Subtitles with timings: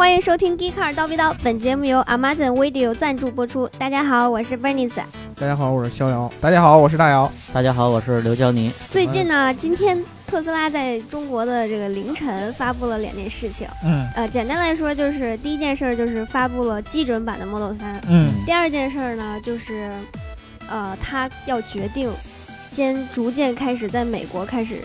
[0.00, 3.68] 欢迎收听《Car 叨逼叨》，本节目由 Amazon Video 赞助播出。
[3.78, 5.02] 大家好，我是 Bernice。
[5.36, 6.32] 大家好，我是逍遥。
[6.40, 7.30] 大家好，我是大姚。
[7.52, 8.72] 大家好，我是刘娇妮。
[8.88, 13.68] 最近呢，今天特斯拉在中国的这个凌晨发布了两件事情。
[13.84, 17.76] 嗯，呃，简单来说，就是第一件事就是发布了基准版的 Model 3。
[18.08, 19.90] 嗯，第二件事呢，就是
[20.70, 22.10] 呃，他要决定
[22.66, 24.76] 先逐渐开始在美国开始。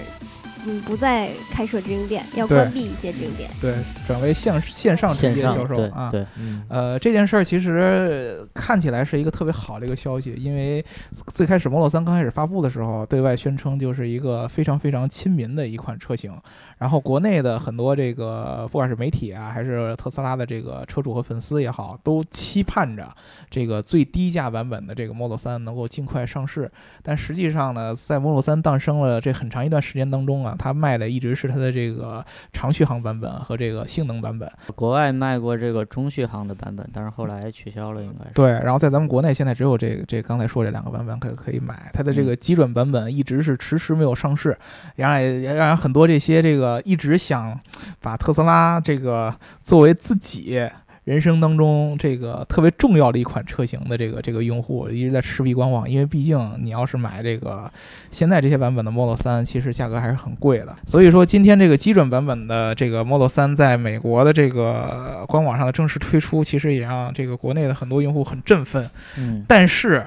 [0.68, 3.74] 嗯，不再开设直营店，要关闭一些直营店，对，
[4.08, 6.10] 转为线线上直接销售啊。
[6.10, 6.26] 对，
[6.70, 10.84] 呃，这件事儿其实看起来是一个特别好的一个消息，因为
[11.28, 16.34] 最开始 Model 3刚开始发布的时候，对外宣称就是一个非常非常亲民的一款车型。
[16.77, 23.08] 然后国内的很多这个不管是媒体啊，还是特斯拉的这个车主和粉丝也好，都期盼着
[23.50, 26.70] 这个最低价版本的这个 Model 3能够尽快上市。
[27.02, 34.52] 但实际上呢，在 Model 3诞生了这很长一段时间当中啊，它卖的一直是它的这个长续航版本和这个性能版本。
[34.76, 38.32] 国外卖过这个中续航的版本，但是后来取消了，应该是。
[38.34, 44.57] 对，然后在咱们国内现在只有这这刚才说这两个版本可可以买，它的这个基准版本一直是迟迟没有上市，
[44.98, 46.65] 然后也让很多这些这个。
[46.65, 47.55] 呃，一直想
[48.02, 50.68] 把特斯拉这个作为自己
[51.06, 57.72] 人生当中这个特别重要的一款车型的这个这个用户，一直在持币观望，因为毕竟你要是买这个
[58.12, 60.76] 现在这些版本的 Model 3，其实价格还是很贵的。
[60.86, 68.90] 所以说，今天这个基准版本的这个 Model 3在美国的这个官网上的正式推出，其实也让这个国内的很多用户很振奋。
[69.18, 70.03] 嗯，但是。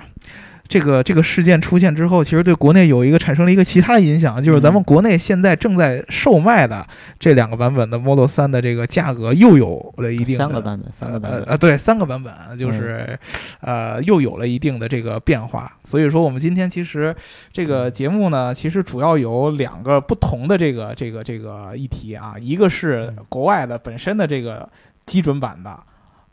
[0.68, 6.86] 这个这个事件出现之后，其实对国内有一个产生了一个其他的影响，就是咱们国内现在正在售卖的
[7.18, 13.18] 这两个版本的 Model 3的这个价格又有了一定三个版本，三个版本，呃对，三个版本就是，
[13.60, 15.72] 呃，又有了一定的这个变化。
[15.84, 17.16] 所以说，我们今天其实
[17.50, 24.68] 这个节目呢，其实主要有两个不同的这个这个这个议题啊，一个是国外的本身的这个
[25.06, 25.80] 基准版的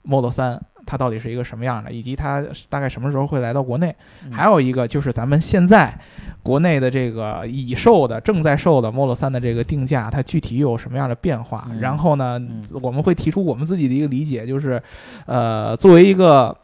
[0.03, 0.59] Model 3。
[0.85, 3.95] 它到底是一个什么样的，以及它大概什么时候会来到国内？
[4.31, 5.97] 还有一个就是咱们现在
[6.43, 11.67] 国内的这个已售的、正在售的 Model 3的这个定价，它具体又有什么样的变化？
[11.79, 12.39] 然后呢，
[12.81, 14.81] 我们会提出我们自己的一个理解，就是，
[15.25, 16.55] 呃，作为一个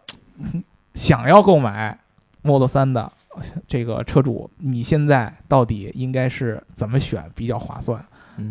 [0.93, 1.97] 想要购买
[2.43, 3.11] Model 3的
[3.67, 7.99] 这个车主，你现在到底应该是怎么选比较划算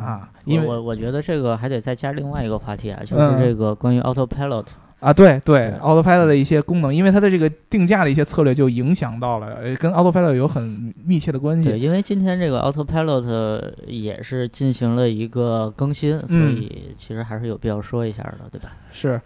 [0.00, 0.28] 啊？
[0.44, 4.66] 因为我我觉得这个还得再加另外一个话题啊，就是这个关于 Autopilot。
[5.00, 11.70] 啊，对对，Autopilot 的一些功能，因为它的这个定价的一些策略就影响到了，跟 Autopilot 有很密切的关系。
[11.70, 18.72] 对，因为今天这个 Autopilot 也是进行了一个更新，所以其实还是有必要说一下的，对吧？
[18.92, 19.18] 是，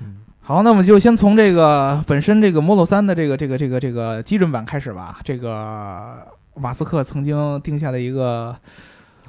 [0.00, 5.20] 嗯，好，那我们就先从这个本身这个 Model 三的这个这个这个这个基准版开始吧。
[5.22, 6.18] 这个
[6.56, 8.56] 马斯克曾经定下的一个。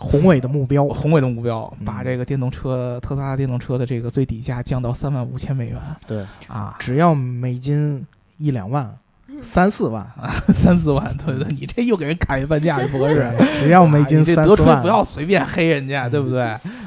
[0.06, 5.78] 宏伟的目标，宏伟的目标，把这个电动车特斯拉电动车的这个最底价降到三万五千美元。
[6.06, 8.06] 对啊，只要美金
[8.38, 8.94] 一两万，
[9.42, 13.32] 三四万啊，三四万， 对对，你这又给人砍一半价，不合适。
[13.62, 16.42] 只要美金三四万，不要随便黑人家，对不对？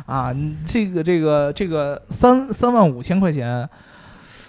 [0.05, 0.33] 啊，
[0.67, 3.67] 这个这个这个三三万五千块钱，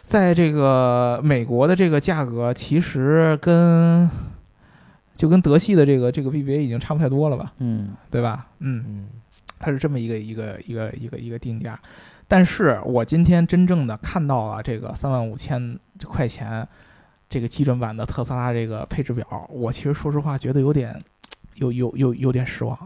[0.03, 4.09] 在这个美国的这个价格，其实跟。
[5.17, 8.47] 就跟德系的这个这个 BBA 已经差不太多了吧，嗯，对吧？
[8.59, 8.85] 嗯。
[8.87, 9.07] 嗯，
[9.59, 11.77] 它是这么一个一个一个一个一个定价，
[12.27, 16.65] 但是我今天真正的看到了这个三万五千块钱
[17.27, 21.01] 这个基准版的特斯拉这个配置表，我其实说实话觉得有点
[21.55, 22.77] 有有有有点失望。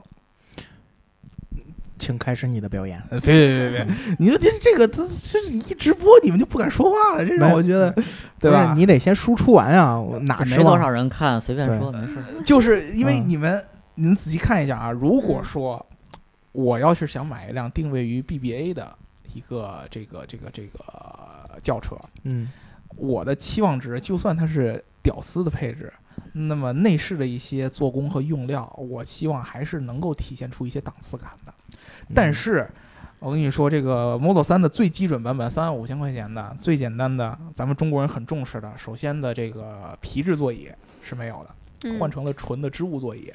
[2.01, 2.99] 请开始你的表演。
[3.09, 7.93] 别别别别， 你说这这个这这一直播你们就不敢说话了，这让我觉得，
[8.39, 8.73] 对吧？
[8.75, 12.15] 你得先输出完啊，哪没多少人看，随便说没事。
[12.43, 13.63] 就是因为你们，
[13.93, 15.85] 你们仔细看一下啊，如果说
[16.51, 18.93] 我要是想买一辆定位于 BBA 的
[19.33, 20.79] 一个这个这个这个
[21.61, 22.49] 轿车，嗯，
[22.97, 25.93] 我的期望值就算它是屌丝的配置。
[26.33, 31.53] 那么内饰的一些做工和用料，我希望还是能够体现出一些档次感的。
[32.13, 32.69] 但是，
[33.19, 40.69] 我跟你说，这个 Model 3的最基准版本，三万五千块钱的最简单的，咱们中国人很重视的，首先的这个皮质座椅
[41.01, 43.31] 是没有的，换成了纯的织物座椅。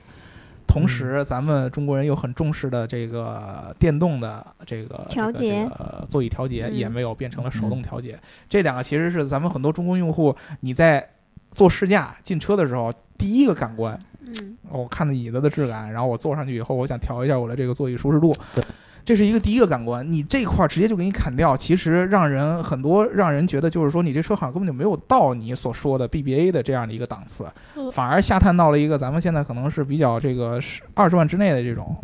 [0.67, 5.69] 同时，咱们中国人又很重视的这个电动的这个调节
[6.09, 8.19] 座椅调节也没有变成了手动调节。
[8.49, 11.09] 这两个其实是咱们很多中国用户你在。
[11.53, 18.63] 坐试驾进车的时候，第一个感官，嗯，我看的椅子的质感，然后我坐上去以后，我想调一下我的这个座椅舒适度，对，
[19.05, 20.11] 这是一个第一个感官。
[20.13, 27.47] 你这块儿直接就给你砍掉，其实让人很多让人觉得就是说，你这车好像根本就没有到你所说的 BBA 的这样的一个档次，
[27.93, 31.97] 反而下探到了一个咱们现在可能是比较这个十二十万之内的这种。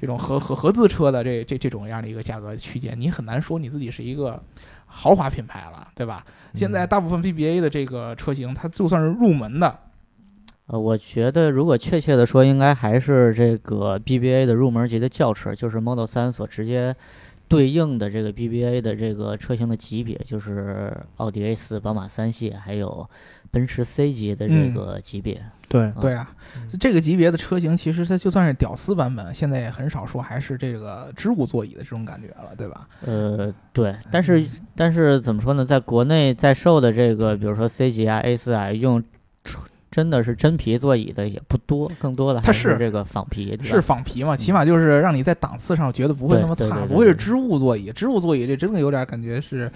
[0.00, 4.42] 这种合合合资车的这这这种样的一个价格区间，你很难说你自己是一个
[4.86, 6.24] 豪华品牌了，对吧？
[6.54, 9.78] 现在大部分 BBA 的这个车型，它就算是入门的，
[10.72, 16.94] 呃，我觉得如果确切的说，应该还是这个 BBA 的入门级的轿车，就是 Model 3所直接
[17.48, 23.08] 对应的这个 BBA 的这个车型的级别，就是奥迪 A 四、宝马三系，还有
[23.50, 25.42] 奔驰 C 级的这嗯个级别。
[25.68, 32.88] 对对啊，嗯这个级别的车型，其实它就算是屌丝版本，现在也很少说还是这个织物座椅的这种感觉了，对吧？
[33.04, 34.46] 呃，对，但是
[34.76, 39.02] 但是怎么说呢，在国内在售的这个，比如说 C 级啊、A 四啊，用
[39.42, 47.90] 纯真的是真皮座椅的也不多，更多的还它是这个仿皮，是仿皮嘛，起码就是让你在档次上觉得不会那么差，对对对对不会是织物座椅。
[47.92, 49.70] 织物座椅这真的有点感觉是，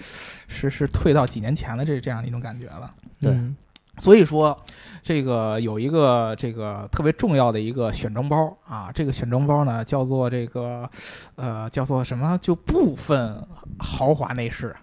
[0.47, 2.91] 是是退到几年前的这这样一种感觉了。
[3.21, 3.55] 对嗯
[3.97, 4.57] 所以说，
[5.01, 10.89] 这个有一个这个特别重要的一个选装包啊，这个选装包呢叫做这个
[11.35, 12.37] 呃叫做什么？
[12.41, 13.41] 就部分
[13.79, 14.75] 豪华内饰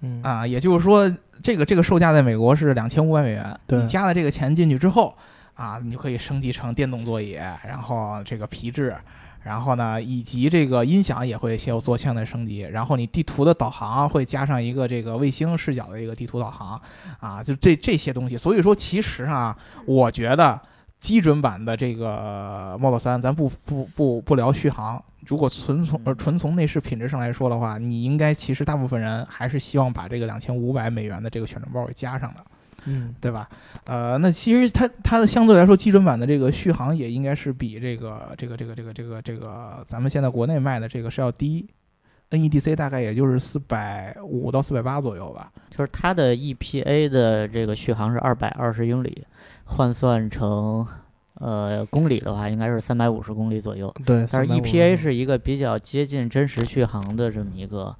[0.00, 1.10] 嗯啊，也就是说，
[1.42, 5.16] 这个这个售价在美国是两千五百美元，对你加了这个钱进去之后
[5.54, 8.96] 啊，你就可以升级成电动座椅，然后这个皮质。
[9.42, 16.80] 然后呢，以及这个音响也会先有做相应的升级，然后你地图的导航会加上一个这个卫星视角的一个地图导航，
[17.20, 18.36] 啊，就这这些东西。
[18.36, 19.56] 所以说，其实啊，
[19.86, 20.60] 我觉得
[20.98, 32.44] 基准版的这个 Model 3，咱不不不不聊续航，如果纯从呃纯从内饰品质上来说的话，你应该其实大部分人还是希望把这个两千五百美元的这个选装包给加上的。
[32.88, 33.48] 嗯对吧？
[33.86, 41.68] 呃，那其实它它的相对来说基准版的这个续航也应该是比这个这个这个这个这个这个咱们现在国内卖的这个是要低
[42.30, 45.50] ，NEDC 大概也就是四百五到四百八左右吧。
[45.68, 49.26] 就是它的 EPA 的这个续航是二百二十英里，
[49.64, 50.86] 换算成
[51.40, 53.94] 呃公里的话，应该是三百五十公里左右。
[54.04, 57.94] 对，但是 EPA 是一个比较接近真实续航的这么一个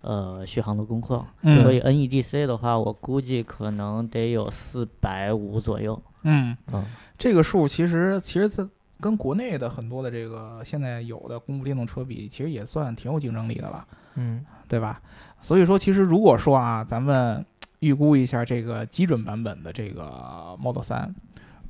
[0.00, 6.00] 呃续航的工况，嗯所以 NEDC 的话，我估计可能得有四百五左右。
[6.22, 6.84] 嗯，嗯，
[7.16, 8.66] 这个数其实其实在
[9.00, 13.86] 跟国内的很多的这个现在有的公布电动车比，其实也算挺有竞争力的了，
[14.16, 15.00] 嗯对吧？
[15.40, 17.44] 所以说，其实如果说啊，咱们
[17.78, 21.08] 预估一下这个基准版本的这个 Model 3，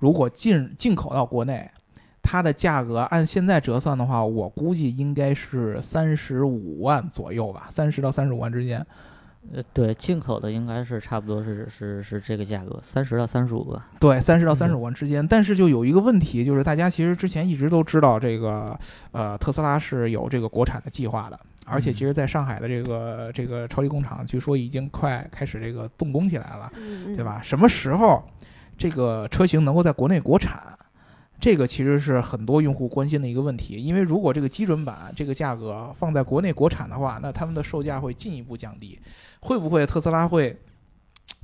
[0.00, 1.70] 如果进进口到国内，
[2.20, 8.84] 它的价格按现在折算的话，我估计应该是三十五万左右吧，三十到三十五万之间。
[9.54, 13.82] 呃，对，进口的应该是差不多是是是这个价格，三十到三十五万。
[13.98, 15.26] 对，三十到三十五万之间。
[15.26, 18.78] 但是就有一个问题，就是大家其实之前一直都知道这个，
[19.12, 27.24] 呃，特斯拉是有这个国产的计划的，而且其实在上海的这个这个超级工厂，据说已经快开始这个动工起来了，嗯对？
[27.24, 27.40] 吧？
[27.42, 28.22] 什么时候
[28.80, 30.62] 这个车型能够在国内国产？
[31.38, 38.98] 这个其实是很多用户关心的一个问题，因为如果这个基准版这个价格放在国内国产的话，那他们的售价会进一步降低。
[39.40, 40.58] 会不会特斯拉会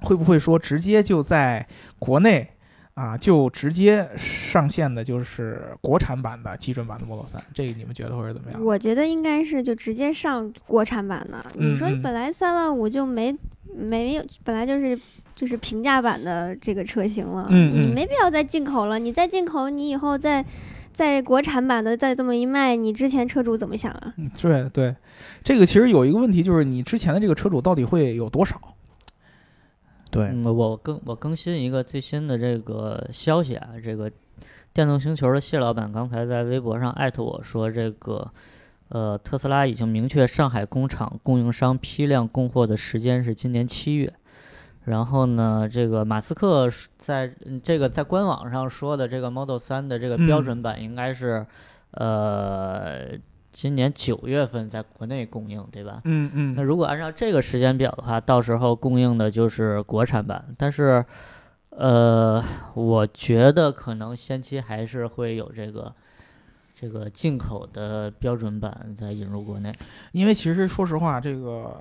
[0.01, 1.69] 会不会说直接就在
[1.99, 2.56] 国内
[2.97, 7.39] 啊就直接上线的就是国产版的基准版的 Model 3？
[7.53, 8.65] 这个你们觉得会是怎么样？
[8.65, 11.45] 我觉得应该是就直接上国产版的。
[11.57, 13.37] 嗯你说嗯本来三万五就没
[13.77, 14.99] 没有，本来就是
[15.35, 18.99] 就是平价版的这个车型了，嗯嗯你没必要再进口了。
[18.99, 20.43] 你再进口，你以后再
[20.91, 24.15] 在国产版的再这么一卖，你之前车主怎么想啊？
[24.17, 24.97] 嗯，对对，
[25.45, 28.59] 这个其实有一个问题，就是你之前的这个车主到底会有多少？
[30.11, 34.11] 对，嗯，我更我更新一个最新的这个消息啊，这个
[34.73, 38.31] 电动星球的谢老板刚才在微博上艾特我说，这个
[38.89, 44.13] 呃特斯拉已经明确上海工厂供应商批量供货的时间是今年七月。
[44.85, 51.45] 然后呢，这个马斯克在嗯这个在官网上说的这个 Model 3的这个标嗯准版应该是，
[51.91, 53.09] 呃，
[53.57, 56.03] 今年九月份在国内供应，对吧？
[56.05, 61.03] 嗯嗯那如果按照这个时间表的话，到时候供应的就是国产版，但是，
[61.71, 62.45] 呃，
[62.75, 65.91] 我觉得可能先期还是会有这个
[66.75, 69.73] 这个进口的标准版再引入国内。
[70.13, 71.75] 因为其实说实话，这个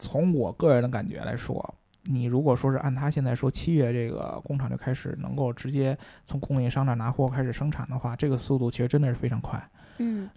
[0.00, 1.72] 从我个人的感觉来说，
[2.06, 9.70] 你如果说是按他现在说七月这个工厂就开始能够直接从供应商那儿拿货开始生产的话，这个速度其实真的是非常快。
[9.98, 10.28] 嗯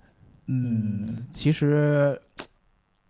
[0.47, 2.19] 嗯，其实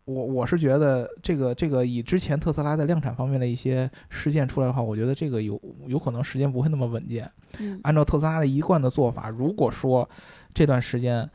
[0.05, 7.29] 我我是觉得这个这个以之前特斯拉在量产方面的一些事件出来的话，我觉得这个有有可能时间不会那么稳健。
[7.59, 10.09] 嗯按照特斯拉的一贯的做法，如果说
[10.53, 11.29] 这段时间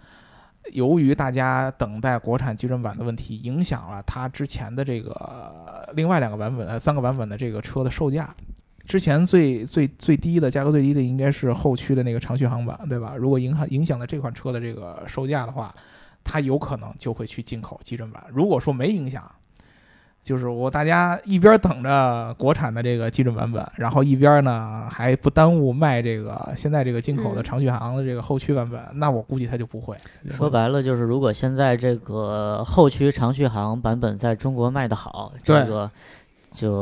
[0.72, 8.34] 由于大家等待国产基准版的问题，影响了它之前的这个另外两个版本呃三个版本的这个车的售价，
[8.84, 13.14] 之前最最最低的价格最低的应该是后驱的那个长续航版，对吧？
[13.16, 15.74] 如果影响影响了这款车的这个售价的话，
[16.24, 18.22] 它有可能就会去进口基准版。
[18.30, 19.22] 如果说没影响，
[20.22, 29.96] 就是我大家一边等着国产的这个基准版本，然后一边呢还不耽误卖这个现在这个进口的嗯长续航的这个后驱版本，那我估计它就不会。
[30.30, 35.90] 说白了就是，如果现在这个后驱长续航版本在中国卖得好，这对个
[36.52, 36.72] 就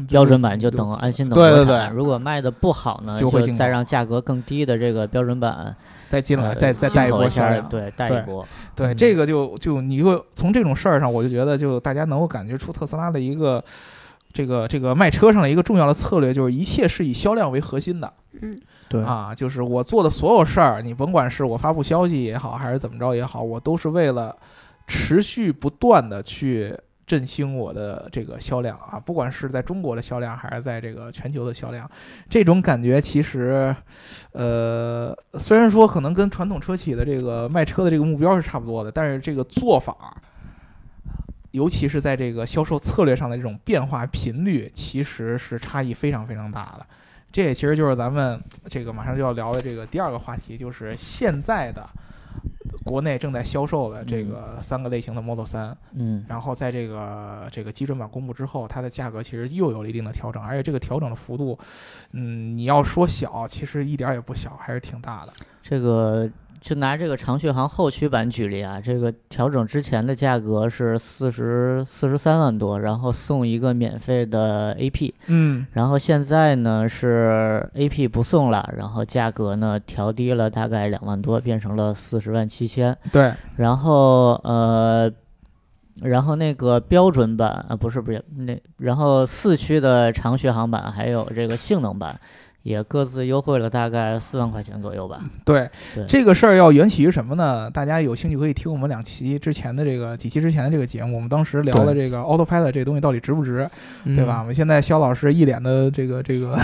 [0.00, 1.90] 嗯标准版就就等安心等对对国产。
[1.90, 5.74] 对如果卖的不好呢，就会再让价格更低的这个标准版
[6.08, 7.68] 再进来，呃再再带一波销量。
[7.68, 8.46] 对，带一波。
[8.74, 13.62] 对，嗯这个就就你会从这种事儿上，我就觉得就大家能够感觉出特斯拉的一个
[14.32, 24.36] 这个这个卖车上的一个重要的策略，就是一切是以销量为核心的嗯对啊，就是我做的所有事儿，你甭管是我发布消息也好，还是怎么着也好，我都是为了
[24.86, 26.76] 持续不断的去。
[27.06, 31.90] 振兴我的这个销量啊，不管是在中国的销量，还是在这个全球的销量，
[32.28, 33.74] 这种感觉其实，
[34.32, 40.16] 呃，虽然说可能跟传统车企的这个卖车的这个目标是差不多的，但是这个做法，
[41.50, 46.86] 尤其是在这个销售策略上的这种变化频率，其实是差异非常非常大的。
[47.30, 51.88] 这也其实就是咱们这个马上就要聊的这个第二个话题，就是现在的
[52.84, 55.74] 国内正在销售的这个三个类型的 Model 3。
[55.94, 61.58] 嗯，然后在这个这个基准版公布之后，它的价格其实又有了一定的调整，而且这个调整的幅度，
[62.12, 65.32] 嗯，你要说小，其实一点儿也不小，还是挺大的。
[65.60, 66.28] 这个
[66.62, 82.96] 就拿这个长续航后驱版举例啊，这个调整之前的价格是四十四十三万多，然后送一个免费的 AP，嗯，然后现在呢是 AP 不送了，然后价格呢调低了大概两万多，变成了四十万七千。
[83.10, 85.10] 对，然后呃，
[86.00, 92.18] 然后那个标准版啊，不是不是那，然后四驱的长续航版还有这个性能版，
[92.62, 95.20] 也各自优惠了大概四万块钱左右吧。
[95.44, 97.70] 对，对这个事儿要缘起于什么呢？
[97.70, 103.68] 大家有兴趣可以听我们两期之前的这个几期之前的这个节目，我们当时聊了这个 Autopilot 这个东西到底值不值，
[104.04, 104.38] 嗯对吧？
[104.40, 106.58] 我们现在肖老师一脸的这个这个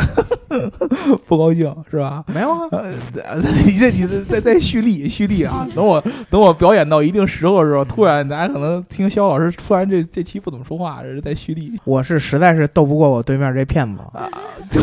[1.26, 2.24] 不高兴，是吧？
[2.28, 5.66] 没有啊，呃，你这你这在在蓄力蓄力啊！
[5.74, 11.72] 等我等我表演到一定时候的时候，突然大家可能听肖老师突然这这期不怎么说话，这是在蓄力。
[11.84, 14.00] 我是实在是斗不过我对面这骗子。
[14.12, 14.28] 啊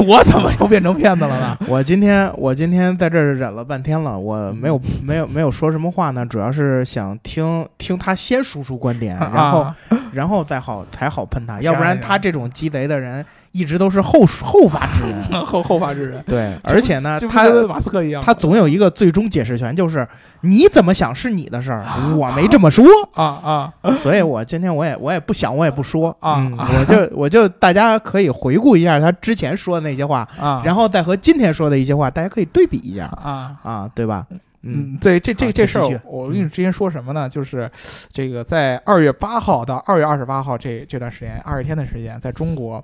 [0.07, 1.59] 我怎么又变成骗子了吧？
[1.67, 9.75] 我今天我今天在这儿忍了半天了，我没有没有没有说什么话呢，主要是想听听他先输出观点，然后、啊
[10.13, 15.24] 然后再好才好喷他，要不然他这种鸡贼的人一直都是后后发制人。
[15.45, 20.05] 后后发制人，对，而且呢，他马斯克一样，他总有一个最终解释权，就是
[20.41, 21.81] 你怎么想是你的事儿，
[22.17, 22.85] 我没这么说。
[23.13, 30.62] 啊啊所以我今天我也我也不想，我也不说嗯啊啊我就我就大家可以回顾一下他之前说的那些话，啊！
[30.65, 33.55] 然后再和今天说的一些话，大家可以对比一下啊。
[33.63, 34.25] 啊，对吧？
[34.29, 37.29] 嗯嗯，对，这这这事儿我跟你之前说什么呢？
[37.29, 37.69] 就是
[38.12, 42.83] 这个在二月八号到二月二十八号这这段时间，二十天的时间，在中国，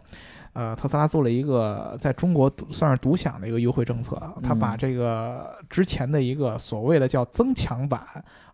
[0.53, 4.77] 呃，特斯拉做了一个在中国独算是独享的一个优惠政策，它把嗯。
[4.77, 8.01] 这个之前的一个所谓的叫增强版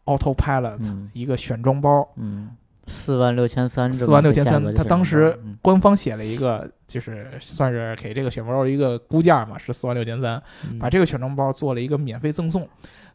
[0.05, 1.09] Autopilot 嗯。
[1.13, 2.51] 一个选装包，嗯，
[2.85, 5.57] 四万六千三，四万六千三，他当时嗯。
[5.61, 10.77] 官方写了一个，就是算是给这个选装包一个估价嘛，是四万六千三，嗯。
[10.77, 12.67] 把这个选装包做了一个免费赠送。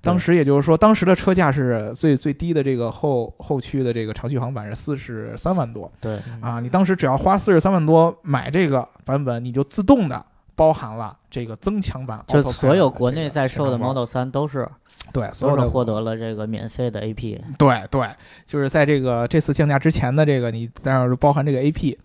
[0.02, 14.68] 当时也就是说，当时的车价是最最低的这个后后驱的这个长续航版是四十三万多对，啊，你当时只要花四十三万多买这个版本，你就自动的包含了这个增强版就所有国内在售的 Model 三都是
[15.12, 17.40] 对所有的都是获得了这个免费的 AP。
[17.56, 18.10] 对对，
[18.44, 21.96] 就是在这个这次降价之前的这个，你当然是包含这个 AP，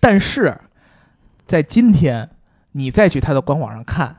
[0.00, 0.54] 但是
[1.46, 2.28] 在今天
[2.72, 4.16] 你再去它的官网上看，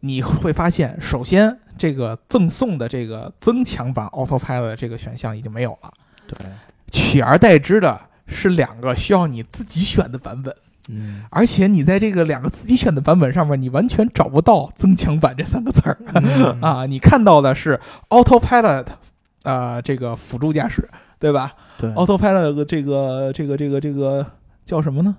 [0.00, 5.92] 你会发现，首先这个赠送的这个增强版 Autopilot 这个选项已经没有了，
[6.26, 6.36] 对，
[6.90, 10.54] 取而代之的是两个需要你自己选的版本。
[10.88, 16.86] 嗯而且你在这个两个自己选的版本上面，你完全找不到“增强版”这三个字儿、嗯 啊！
[16.86, 18.86] 你看到的是 Autopilot，
[19.44, 24.26] 呃，这个辅助驾驶，对吧对，？Autopilot 这个这个这个这个
[24.64, 25.16] 叫什么呢？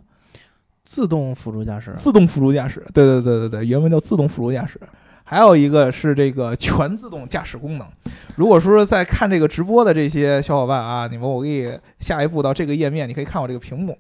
[0.83, 2.85] 自动辅助驾驶，自动辅助驾驶。
[2.93, 4.77] 对对对对对，原文叫自动辅助驾驶。
[5.23, 7.87] 还有一个是这个 全自动驾驶功能。
[8.35, 13.97] 如果说在看这个直播的这些小伙伴啊，你们我给你下一步到这个页面，你可以看我这个屏幕。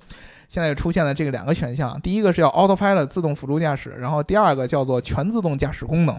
[0.53, 6.15] 现在出现了这个两个选项，第一个是叫 Autopilot 自动辅助驾驶，然后第二个叫做全自动驾驶功能。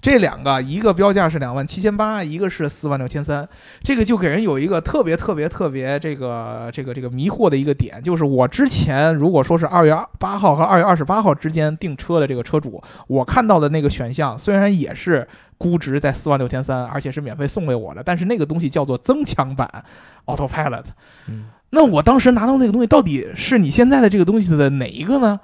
[0.00, 3.46] 这两个一个标价是两万七千八，一个是四万六千三，
[3.82, 19.84] 这个就给人有一个特别特别特别这个这个这个迷惑的一个点，就是我之前如果说是二月八号和二月二十八号之间订车的这个车主，我看到的那个选项虽然也是估值在四万六千三，而且是免费送给我的，但是那个东西叫做增强版
[20.24, 20.84] Autopilot。
[21.28, 25.38] 嗯，那我当时拿到那个东西，到底是你现在的这个东西的哪一个呢？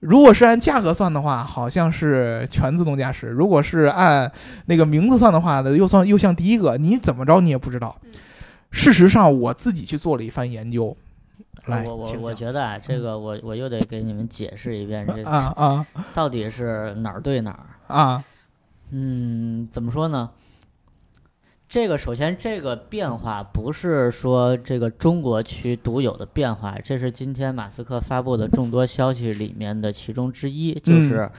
[0.00, 4.32] 如果是按价格算的话，好像是全自动驾驶；如果是按
[4.66, 6.76] 那个名字算的话呢，又算又像第一个。
[6.76, 7.96] 你怎么着你也不知道。
[8.72, 10.96] 事实上，我自己去做了一番研究。
[11.66, 17.94] 来，我我我觉得啊，这个我我又得给你们解释一遍，这啊啊到底是哪儿对哪儿。
[17.94, 18.24] 啊，
[18.90, 20.30] 嗯，怎么说呢？
[21.72, 31.30] 这个首先，这个变化不是说这个中国区独有的变化，这是今天马斯克发布的众多消息里面的其中之一，就是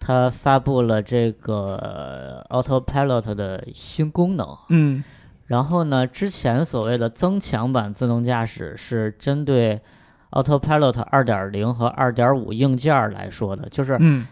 [0.00, 4.48] 他发布了这个 Autopilot 的新功能。
[4.70, 5.04] 嗯。
[5.44, 9.78] 然后呢，之前所谓的增强版自动驾驶是针对
[10.30, 14.26] Autopilot 2.0和2.5硬件儿来说的，就是嗯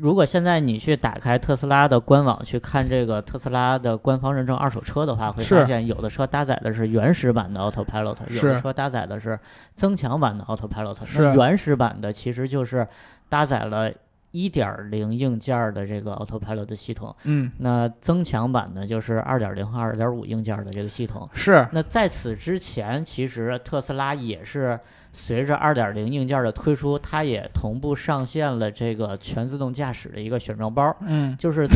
[0.00, 9.38] 如果现在你去打开特斯拉的官网去看这个特斯拉的官方认证二手车的话，会发现有的车搭载的是原始版的 Autopilot，有的车搭载的是
[9.74, 11.04] 增强版的 Autopilot。
[11.04, 11.22] 是。
[11.22, 12.86] 那原始版的其实就是
[13.28, 13.90] 搭载了
[14.32, 21.28] 1.0硬件的这个 Autopilot 的系统，嗯，那增强版呢就是二点零和二点五硬件的这个系统。
[21.34, 24.78] 是那在此之前，其实特斯拉也是
[25.12, 31.68] 随着二点零硬件的推出，它也同步上线了这个全自动驾驶的一个选装包，嗯，就是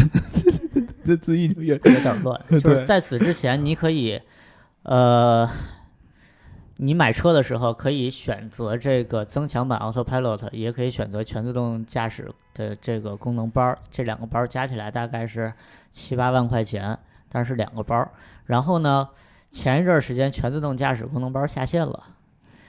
[1.04, 2.40] 这字意就越有点乱。
[2.50, 4.20] 就是在此之前，你可以，
[4.82, 5.48] 呃，
[6.78, 15.52] 你买车的时候可以选择这个增强版 Autopilot，也可以选择全自动驾驶的这个功能包，这两个包加起来大概是
[15.90, 16.98] 七八万块钱，
[17.30, 18.06] 但是两个包。
[18.44, 19.08] 然后呢，
[19.50, 22.04] 前一阵儿时间全自动驾驶功能包下线了。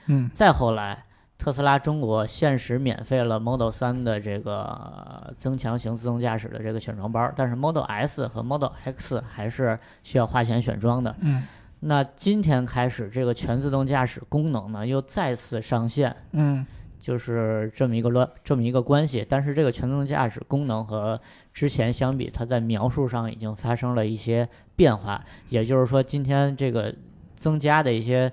[0.05, 1.03] 嗯再后来，
[1.37, 11.13] 特斯拉中国限时免费了 Model 3的这个呃增强型自动驾驶的这个选装包，但是 Model S 和 Model X 还是需要花钱选装的。
[11.19, 11.43] 嗯
[11.81, 16.65] 那今天开始，这个全自动驾驶功能呢又再次上线，嗯
[16.99, 19.25] 就是这么一个乱这么一个关系。
[19.27, 21.19] 但是这个全自动驾驶功能和
[21.53, 26.93] 之前相比，它在描述上已经发生了一些变化，也就是说，今天这个
[27.35, 28.31] 增加的一些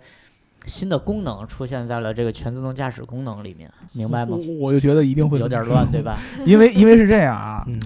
[0.66, 4.37] 新的功能出现在了这个全自动驾驶功能里面，明白吗？
[4.59, 6.18] 我就觉得一定会有点乱，对吧？
[6.46, 7.78] 因为因为是这样啊，嗯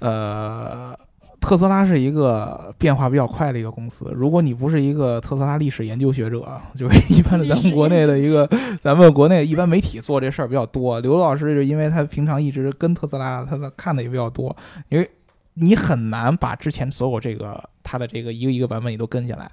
[0.00, 0.98] 呃，
[1.40, 4.10] 特斯拉是一个变化比较快的一个公司。
[4.14, 8.48] 如果你不是一个特斯拉历史研究学者，就是 一般的咱们国内的一个，
[8.80, 11.00] 咱们国内一般媒体做这事儿比较多。
[11.00, 14.54] 刘老师就因为他平常一直跟特斯拉，他的看的也比较多，
[14.88, 15.08] 因为
[15.54, 19.50] 你很难把之前所有这个他的这个一个一个版本你都跟下来。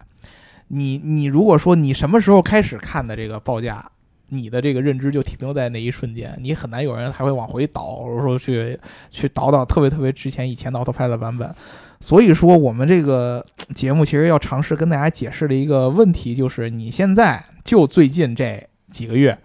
[0.69, 3.87] 你你如果说你什么时候开始看的这个报价，
[4.29, 8.79] 你的这个认知就停留在那一瞬间，你很难有人还会往回倒，或者说去
[9.11, 11.53] 去倒倒特别特别之前以前的 Autopilot 版本。
[12.01, 18.61] 所以说，我们这个节目其实要尝试跟大家解释的一个问题，就是你现在就最近这
[18.91, 19.35] 几个月，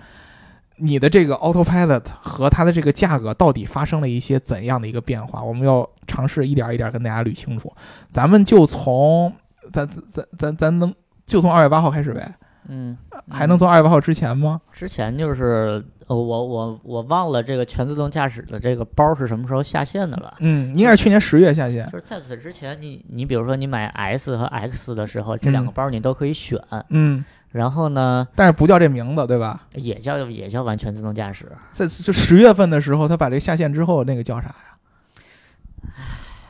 [0.77, 5.43] 你的这个 Autopilot 和它的这个价格到底发生了一些怎样的一个变化？
[5.43, 7.73] 我们要尝试一点一点跟大家捋清楚。
[8.11, 9.33] 咱们就从
[9.73, 10.93] 咱咱咱咱咱能
[11.25, 12.35] 就从二月八号开始呗？
[12.73, 12.97] 嗯，
[13.29, 14.61] 还能做二月八号之前吗？
[14.73, 20.35] 之前就是呃，我我我忘了这个全自动驾驶的这个包是什么时候下线的了。
[20.39, 21.85] 嗯，应该是去年十月下线。
[21.91, 26.61] 就是在此之前你，你比如说你买 S 和 X 的时候，这两个嗯包你都可以选。
[26.91, 29.67] 嗯，然后呢，但是不叫这名字，对吧？
[29.75, 31.51] 也叫也叫完全自动驾驶。
[31.73, 34.55] 在就十月份的时候，他把这个下线之后，那个叫啥呀？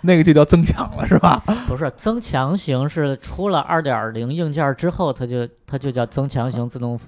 [0.03, 1.43] 那个就叫增强了，是吧？
[1.69, 6.99] 不是增强型是出了二点零硬件之后，它就它就叫增强型自动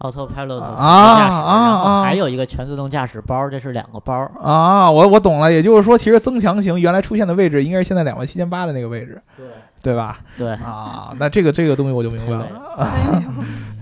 [0.00, 4.14] autopilot 自动啊驾驶，啊然后啊还有一个全自动驾驶包，这是两个包。
[4.42, 9.46] 啊，我我懂了，也就是说，其实增强型原来出现的位置，应该是现在两万七千八的那个位置，对
[9.82, 10.18] 对吧？
[10.36, 13.22] 对，啊，那这个这个东西我就明白了。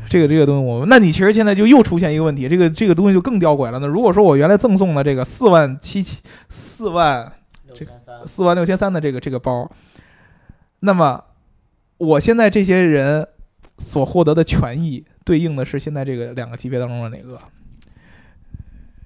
[0.08, 3.78] 这个这个东西我，那你其实现在就又出现一个问题，这个这个东西就更吊诡了。
[3.78, 6.18] 那如果说我原来赠送的这个四万七七
[6.48, 7.30] 四万
[7.74, 7.86] 这
[8.26, 9.70] 四万六千三的这个这个包，
[10.80, 11.22] 那么
[11.98, 13.26] 我现在这些人
[13.78, 17.38] 所获得的权益对应的是现在这个两个级别当中的哪个？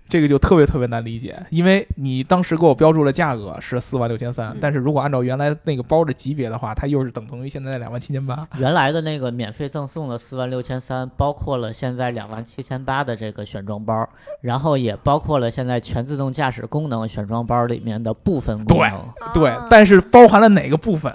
[0.09, 8.47] 这个就特别特别难理解，因为你当时给我标注的价格是四万六千三嗯，但是如果按照原来那个包的级别的话，它又是等同于现在的两万七千八。
[8.59, 14.09] 原来的那个免费赠送的四万六千三，包括了现在两万七千八的这个选装包，
[14.43, 19.09] 然后也包括了现在全自动驾驶功能选装包里面的部分功能。
[19.33, 21.13] 对对，但是包含了哪个部分，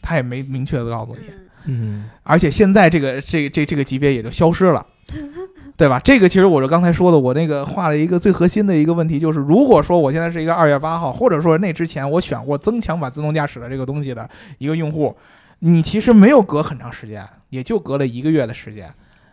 [0.00, 1.28] 它也没明确的告诉你。
[1.28, 4.86] 嗯嗯而且现在这个这这这个级别也就消失了，
[5.76, 5.98] 对吧？
[5.98, 15.16] 这个其实我是刚才说的，我那个画了一个最核心的一个问题，就是如果说我现在是一个二月八号，或者说那之前我选过增强版自动驾驶的这个东西的一个用户，
[15.58, 18.88] 你其实没有隔很长时间，也就隔了一个月的时间。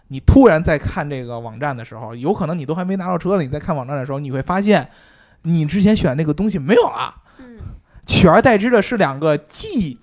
[0.07, 4.89] 你突然在看这个网站的时候，有可能你都还没拿到车了，你在看网站的时候，你会发现，
[5.43, 7.15] 你之前选那个东西没有了。
[7.39, 7.59] 嗯
[8.07, 9.97] 取而代之的是两个既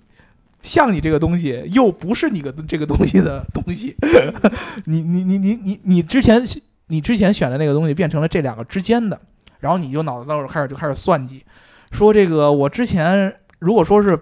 [0.61, 3.95] 像你这个东西，又不是你个这个东西的东西。
[4.85, 6.41] 你你你你你你之前
[6.87, 9.19] 你之前选的那个东西变成了这两个之间的，
[9.59, 11.45] 然后你就脑子到时候开始就开始算计，
[11.91, 14.19] 说这个我之前如果说是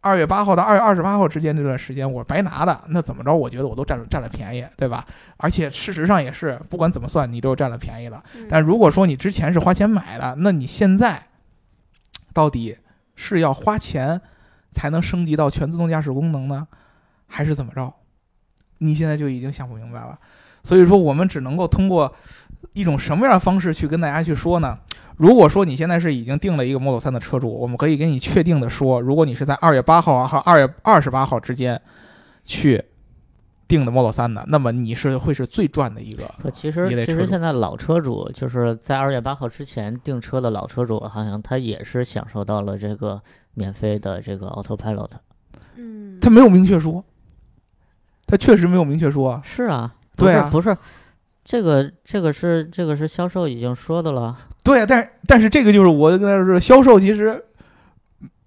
[0.00, 3.34] 二月八号到二月二十八号之间这段时间我白拿的，那怎么着？
[3.34, 5.04] 我觉得我都占了占了便宜，对吧？
[5.36, 8.22] 而且事实上也是，不管怎么算，你都是占了便宜了。
[8.36, 11.26] 嗯但如果说你之前是花钱买的，那你现在
[12.32, 12.76] 到底
[13.16, 14.20] 是要花钱
[14.70, 16.66] 才能升级到全自动驾驶功能呢，
[17.26, 17.92] 还是怎么着？
[18.78, 20.18] 你现在就已经想不明白了。
[20.62, 22.12] 所以说，我们只能够通过
[22.72, 24.78] 一种什么样的方式去跟大家去说呢？
[25.16, 31.80] 如果说你现在是已经定了一个 Model 3的车主，我们可以给你确定的说，如果你是在二月八号和二月二十八号之间
[32.44, 32.84] 去
[33.66, 36.24] 定的 Model 3的，那么你是会是最赚的一个。
[36.40, 43.20] 不，其实其实现在老车主就是在二月八号之前订车的老车主，好像他也是享受到了这个
[43.58, 45.10] 免费的这个 Autopilot。
[45.74, 47.04] 嗯，他没有明确说，
[48.26, 49.42] 他确实没有明确说啊。
[49.44, 50.76] 是啊，不对啊不是，
[51.44, 54.38] 这个这个是这个是销售已经说的了。
[54.62, 57.44] 对啊，但是但是这个就是我跟他说，销售其实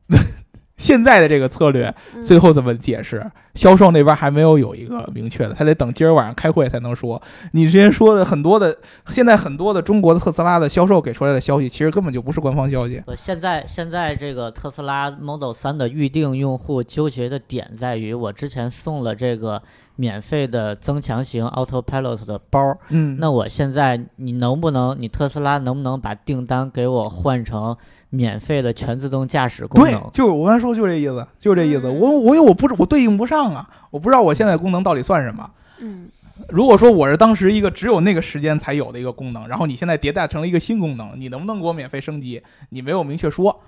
[0.75, 3.29] 现在的这个策略嗯最后怎么解释？
[3.55, 7.21] 销售那边还没有有一个明确的，他得等今儿晚上开会才能说。
[7.51, 8.75] 你之前说的很多的，
[9.07, 13.01] 现在很多的中国的特斯拉的销售给出来的消息，其实根本就不是官方消息。
[13.07, 19.61] 呃，现在现在这个特斯拉 Model 3的预定用户纠结的点在于，我之前送了这个
[19.95, 27.75] 免费的增强型 Autopilot 的包，嗯那我现在你能不能，你特斯拉能不能把订单给我换成
[28.09, 30.09] 免费的全自动驾驶功对能，？
[30.11, 31.83] 就是我刚才说就这意思，就这意思。
[31.85, 35.49] 嗯我我因为我不我对应不上啊，我不知道我现在功能到底算什么。
[35.79, 36.09] 嗯
[36.49, 42.41] 如果说我是当时一个只有那个时间才有的一个功能，然后你现在迭代成了一个新功能，你能不能给我免费升级？
[42.69, 43.61] 你没有明确说，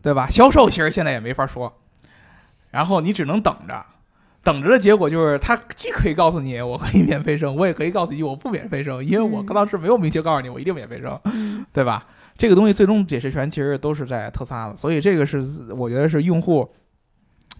[0.00, 0.28] 对吧？
[0.28, 1.72] 销售其实现在也没法说，
[2.70, 3.84] 然后你只能等着，
[4.44, 12.06] 等着的结果就是他既可以告诉你我可以免费升，我也可以告诉你我不免费升，因为我嗯当时没有明确告诉你我一定免费升，嗯对吧？
[12.38, 15.42] 这个东西最终解释权其实都是在特斯拉的，所以这个是
[15.76, 16.70] 我觉得是用户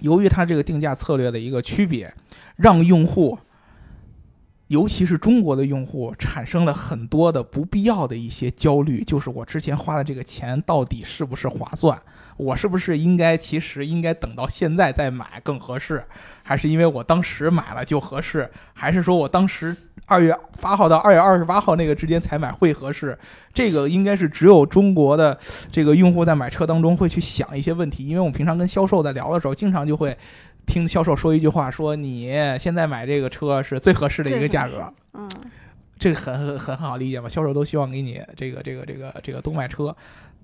[0.00, 2.12] 由于它这个定价策略的一个区别，
[2.56, 3.38] 让用户，
[4.68, 12.00] 尤其是中国的用户产生了很多的不必要的一些焦虑，就是我之前花的这个钱到底是不是划算？
[12.40, 16.02] 我是不是应该其实应该等到现在再买更合适？
[16.42, 18.50] 还是因为我当时买了就合适？
[18.72, 19.76] 还是说我当时
[20.06, 23.16] 二月八号到二月二十八号那个之间才买会合适？
[23.52, 25.38] 这个应该是只有中国的
[25.70, 30.16] 这个用户在买车当中会去想一些问题，因为我们平常跟销售在聊的时候，经常就会
[30.66, 35.28] 听销售说一句话，说你现在买这个车是最合适的一个价格，嗯
[35.98, 39.94] 这个很很很好理解嘛，销售都希望给你这个这个这个这个都卖车。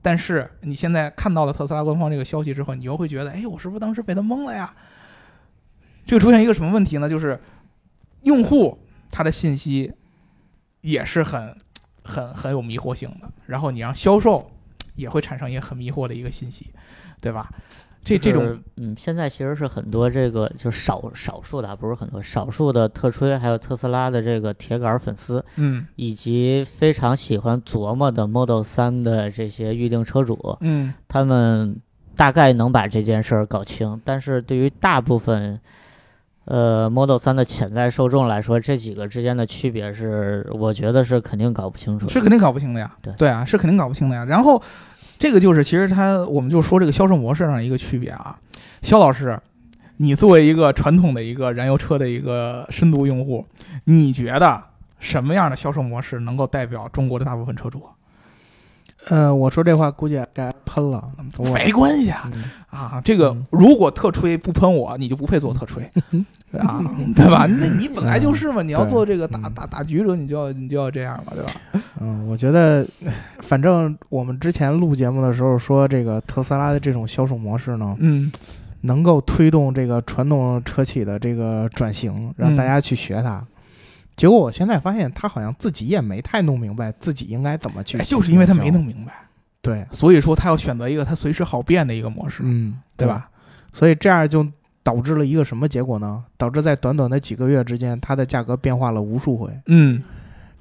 [0.06, 4.72] 但是你现在看到了特斯拉官方这个消息之后，你又会觉得，哎，我是不是当时被他蒙了呀？
[6.04, 7.08] 这个出现一个什么问题呢？
[7.08, 7.40] 就是
[8.22, 8.78] 用户
[9.10, 9.92] 他的信息
[10.80, 11.52] 也是很
[12.04, 14.48] 很很有迷惑性的，然后你让销售
[14.94, 16.70] 也会产生一个很迷惑的一个信息，
[17.20, 17.52] 对吧？
[18.06, 31.76] 这这种嗯，现在其实是很多这个就少少数的啊，不是很多少数的特吹，还有特斯拉的这个铁杆粉丝，嗯以及非常喜欢琢磨的 Model 三的这些预定车主，嗯他们
[32.14, 35.60] 大概能把这件事儿搞清，但是对于大部分。
[36.48, 42.12] 呃，Model 3的潜在受众来说，这几个之间的区别是，我觉得是肯定搞不清楚的。
[42.12, 42.96] 是肯定搞不清的呀。
[43.02, 44.24] 对对啊，是肯定搞不清的呀。
[44.24, 44.62] 然后
[45.18, 48.38] 这个就是其实他，我们就说这个销售模式上一个区别啊。
[48.82, 49.40] 肖老师，
[49.96, 53.46] 你作为一个传统的一个燃油车的一个深度用户，
[53.84, 54.62] 你觉得
[54.98, 57.82] 什么样的销售模式能够代表中国的大部分车主？
[59.08, 61.02] 呃，我说这话估计该喷了，
[61.38, 63.00] 我没关系啊嗯啊！
[63.04, 65.84] 这个嗯如果特吹不喷我，你就不配做特吹
[66.58, 66.82] 啊，
[67.14, 67.46] 对吧？
[67.46, 71.52] 那你本来就是嘛，你要做这个打嗯大大局者，你就要你就要这样嘛，对吧？
[72.00, 72.84] 嗯，我觉得，
[73.38, 78.30] 反正我们之前录节目的时候说，这个特斯拉的这种销售模式呢，嗯
[78.80, 83.42] 能够推动这个传统车企的这个转型，让嗯大家去学它。
[84.16, 89.12] 结果我现在发现，他好像自己也没太弄明白自己应该怎么去哎，就是因为他没弄明白，
[89.60, 93.28] 对，所以说他要选择一个他随时好变的一个模式，嗯，对吧？
[93.72, 94.46] 所以这样就
[94.82, 96.24] 导致了一个什么结果呢？
[96.38, 99.50] 导致在短短的几个月之间，它的价格变化了无数回。
[99.66, 100.02] 嗯。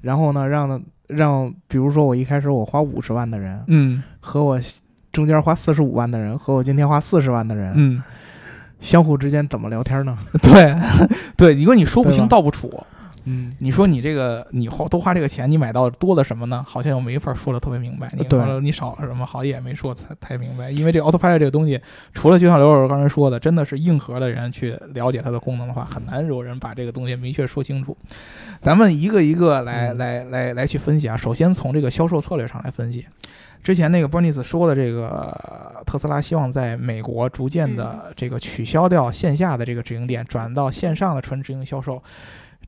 [0.02, 4.02] 然后呢，让让比如说我一开始我花五十万的人，嗯。
[4.20, 4.60] 和我
[5.12, 8.02] 中间花四十五万的人，和我今天花四十万的人，嗯，
[8.80, 10.18] 相互之间怎么聊天呢？
[10.42, 10.76] 对。
[11.38, 12.68] 对，因为你说不清道不楚，
[13.28, 16.64] 嗯，你说你这个你花多花这个钱，你买到多了什么呢？
[16.66, 18.08] 好像又没法说的特别明白。
[18.16, 20.70] 你对说你少了什么，好像也没说太太明白。
[20.70, 21.80] 因为这个 Autopilot 这个东西，
[22.14, 27.96] 除了就像刘老师刚才说的，真的是硬核的人去了解它的功能的话，很难有人把这个东西明确说清楚。
[28.60, 31.16] 咱们一个一个来、嗯来来来去分析啊。
[31.16, 33.04] 首先从这个销售策略上来分析。
[33.62, 42.00] 之前那个 Bernice 说的这个呃特斯拉希望在美国逐渐的这个取消掉线下的这个直营店，转到线上的纯直营销售。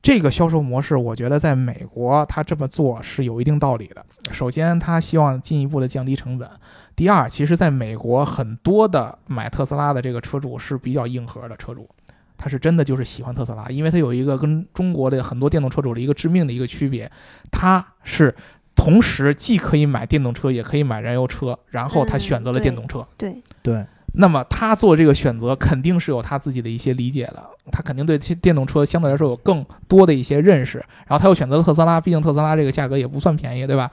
[0.01, 4.05] 这个销售模式，我觉得在美国他这么做是有一定道理的。
[4.31, 6.47] 首先，他希望进一步的降低成本；
[6.95, 11.89] 第二，其实在美国很多的买特斯拉的这个车主是比较硬核的车主，
[12.37, 17.11] 他是真的就是喜欢特斯拉，因为他有一个跟中国的很多电动车主的一个致命的一个区别，
[17.51, 18.33] 他是
[18.75, 23.05] 同时既可以买电动车，也可以买燃油车，然后他嗯选择了电动车。
[23.17, 33.89] 对，对，那么他做这个选择肯定是有他自己的一些理解的，他肯定对电动车相对来说有更多的一些认识，然后他又选择了特斯拉，毕竟特斯拉这个价格也不算便宜，对吧？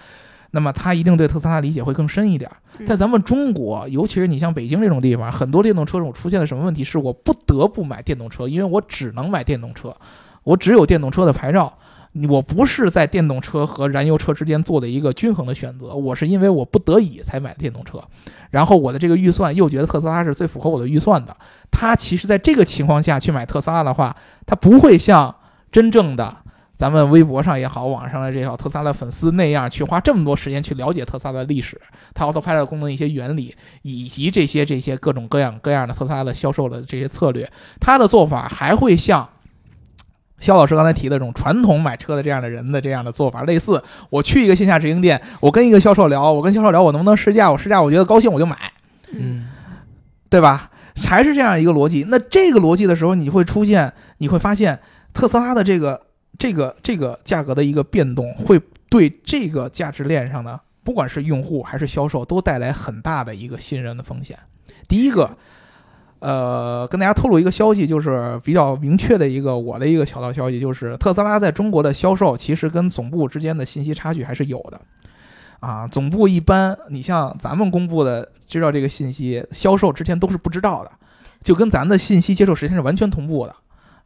[0.52, 2.50] 那么他一定对特斯拉理解会更深一点。
[2.86, 6.82] 在咱们中国，尤其是你像北京这种地方，很多电动车主出现了什么问题？
[6.82, 9.94] 是我不得不买电动车，因为我只能买电动车，
[10.44, 11.76] 我只有电动车的牌照。
[12.28, 18.02] 我不是在电动车和燃油车之间做的一个均衡的选择，我是因为我不得已才买的电动车，
[18.50, 21.36] 然后我的这个预算又觉得特斯拉是最符合我的预算的。
[21.70, 25.34] 他其实在这个情况下去买特斯拉的话，他不会像
[25.70, 26.34] 真正的
[26.76, 31.80] 咱们微博上也好，网上的这套特斯拉的粉丝那样去花这么多时间去了解特斯拉的历史、
[32.14, 37.50] 它 Autopilot 功能一些原理，以及这些这些各种各样各样的特斯拉的销售的这些策略。
[37.80, 39.28] 他的做法还会像
[40.38, 48.56] 肖老师刚才提的这种传统买车的这样的人的这样的做法，类似我去一个线下直营店，我跟一个销售聊，我跟销售聊我能不能试驾，我试驾我觉得高兴我就买，
[49.12, 49.48] 嗯
[50.28, 50.70] 对吧？
[50.96, 52.06] 还是这样一个逻辑。
[52.08, 54.78] 那这个逻辑的时候，你会出现，你会发现
[55.12, 56.00] 特斯拉的这个
[56.38, 64.38] 这个这个价格的一个变动，会对这个价值链上的不管是用户还是销售，都带来很大的一个信任的风险。
[64.88, 65.36] 第一个，
[66.18, 74.80] 呃，跟大家透露一个消息，就是比较明确的一个我的一个小道消息，就是特斯拉在中国的销售其实跟总部之间的信息差距还是有的。
[75.60, 80.90] 啊，总部一般，你像咱们公布的知道这个信息，销售之前都是不知道的，
[81.42, 83.54] 就跟咱的信息接受时间是完全同步的。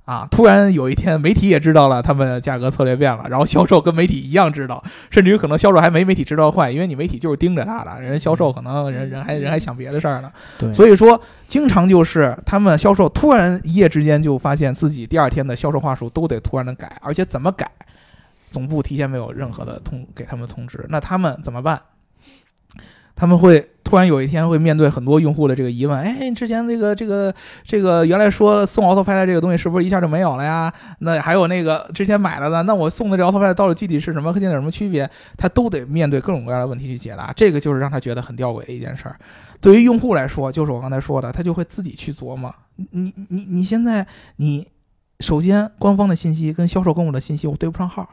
[0.05, 10.33] 啊，突然有一天媒体也知道了他们价格策略变了，然后销售跟媒体一样知道，甚至于可能销售还没媒体知道快，因为你媒体就是盯着他的，人销售可能人人还人还想别的事儿呢。
[10.59, 17.71] 对，所以说，经常就是他们销售突然一夜之间就发现自己第二天的销售话术都得突然的改，而且怎么改，
[18.51, 21.81] 总部提前没有任何的通给他们通知，那他们怎么办？
[23.15, 30.73] 他们会突然有一天会面对很多用户的这个疑问，哎，之前这个这个这个原来说送 Autopilot 这个东西是不是一下就没有了呀？
[31.01, 35.11] 那还有那个之前买了的，那我送的这 Autopilot 到底具体是什么，和现在有什么区别？
[35.37, 39.17] 他都得面对各种各样的问题去解答，这个就是让他觉得很吊诡的一件事儿。
[39.61, 42.55] 对于用户来说，就是我刚才说的，他就会自己去琢磨。
[42.77, 44.69] 你你你现在你
[45.19, 48.09] 首先官方的信息跟销售跟我的信息我对不上号，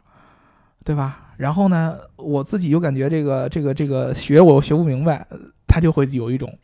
[0.83, 1.19] 对吧？
[1.37, 5.27] 然后呢，我自己又感觉这个这个这个学我学不明白，
[5.67, 6.57] 他就会有一种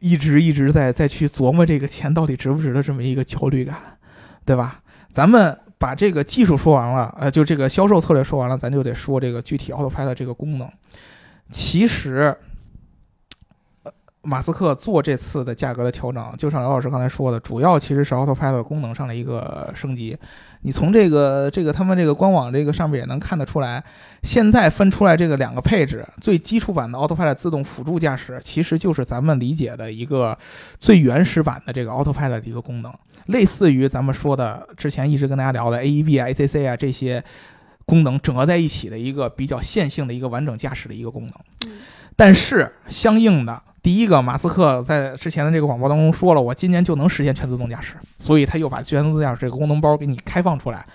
[0.00, 3.76] 一直一直在在去琢磨这个钱到底值不值的这么一个焦虑感，
[4.44, 4.80] 对吧？
[5.08, 10.70] 咱们把这个技术说完了，呃，就这个销售策略说完了，咱就得说这个具体 Autopilot 这个功能。
[11.50, 12.36] 其实，
[14.26, 20.18] 马斯克做这次的价格的调整，就像刘老师刚才说的，主要其实是 Autopilot 功能上的一个升级。
[20.62, 23.82] 你从这个这个他们这个官网这个上面也能看得出来，
[24.24, 30.36] 现在分出来这个两个配置，最基础版的 Autopilot 自动辅助驾驶，其实就是咱们理解的一个
[30.78, 32.92] 最原始版的这个 Autopilot 的一个功能，
[33.26, 37.22] 类似于咱们说的之前一直跟大家聊的 AEB、ACC 啊这些
[37.84, 41.72] 功能整合在一起的一个比较线性的一个完整驾驶的一个功能。
[42.16, 50.86] 但是相应的，第一个，马斯克在之前的这个广播当中说了，我今年就能实现全自动驾驶，所以他又把全自动驾驶这个功能包给你开放出来，啊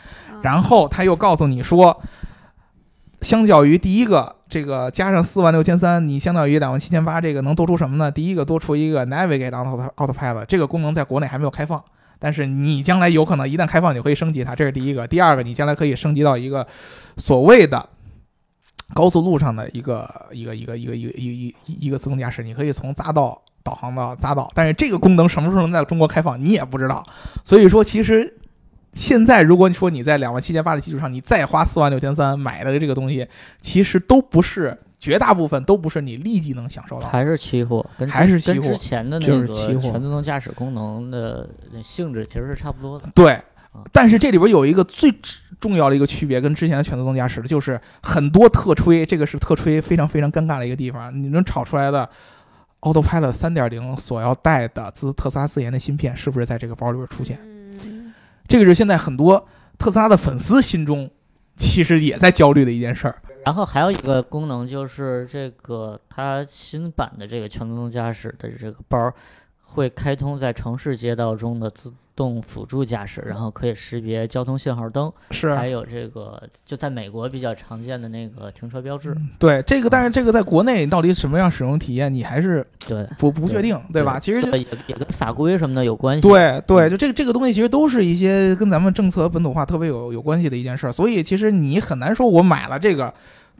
[0.41, 2.01] 然后他又告诉你说，
[3.21, 8.11] 相较于第一个这个加上四万六千三，你相当于两万七千八，这个能多出什么呢？
[8.11, 11.83] 第一个多出一个 Navigate Auto Autopilot，这个功能在国内还没有开放。
[12.17, 15.07] 但是你将来有可能一旦开放，你可以升级它，这是第一个。
[15.07, 16.65] 第二个，你将来可以升级到一个
[17.17, 17.87] 所谓的
[18.93, 27.05] 高速路上的一个一个一个一个一个一一一个自动驾驶你可以从匝道导航到匝道但是这个功能什么时候能在中国开放你也不知道。
[27.43, 28.37] 所以说其实
[28.93, 33.27] 现在如果你说你在两万七千八的基础上你再花四万六千三买的这个东西
[33.61, 41.49] 其实都不是绝大部分都不是你立即能享受到的还是期货还是跟之前的那种全自动驾驶功能的
[41.81, 43.41] 性质其实是差不多的对
[43.91, 45.13] 但是这里边有一个最
[45.59, 51.13] 重要的一个区别，跟之前的全自动驾驶的就是很多特吹，这个是特吹非常非常尴尬的一个地方。
[51.23, 52.09] 你能炒出来的
[52.81, 57.39] Autopilot 三点零所要带的自特斯拉自研的芯片，是不是在这个包里边出现？
[57.85, 58.13] 嗯
[58.47, 61.09] 这个是现在很多特斯拉的粉丝心中
[61.55, 63.15] 其实也在焦虑的一件事儿。
[63.45, 69.13] 然后还有一个功能就是这个它新版的这个全自动驾驶的这个包儿
[69.61, 79.15] 会开通在城市街道中的自动辅助驾驶，然后可以识别交通信号灯，是还有这个就在美国比较常见的那个停车标志。
[79.39, 84.19] 对这个，但是这个在国内到底什么样使用体验，你还是对，不不确定，对吧？
[84.19, 86.27] 其实也也跟法规什么的有关系。
[86.27, 93.13] 对对，就这个这个东西，其实都是一些跟咱们政策本土化特别有有关系的一件事儿，所以其实你很难说，我买了这个，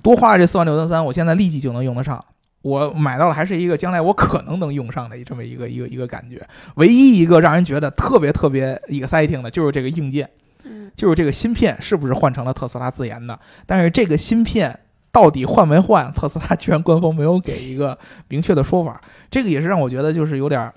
[0.04, 2.24] 多花这四万六千三，我现在立即就能用得上。
[2.62, 6.41] 我买到了，还是一个将来我可能能用上的这么一个一个一个感觉。
[6.76, 10.30] 唯一一个让人觉得特别特别 exciting 的，就是这个硬件，
[10.65, 13.39] 嗯就是这个芯片是不是换成了特斯拉自研的？
[13.65, 14.80] 但是这个芯片
[15.12, 17.97] 到底换没换，特斯拉居然官方没有给一个
[18.28, 20.74] 明确的说法，这个也是让我觉得就是有点儿，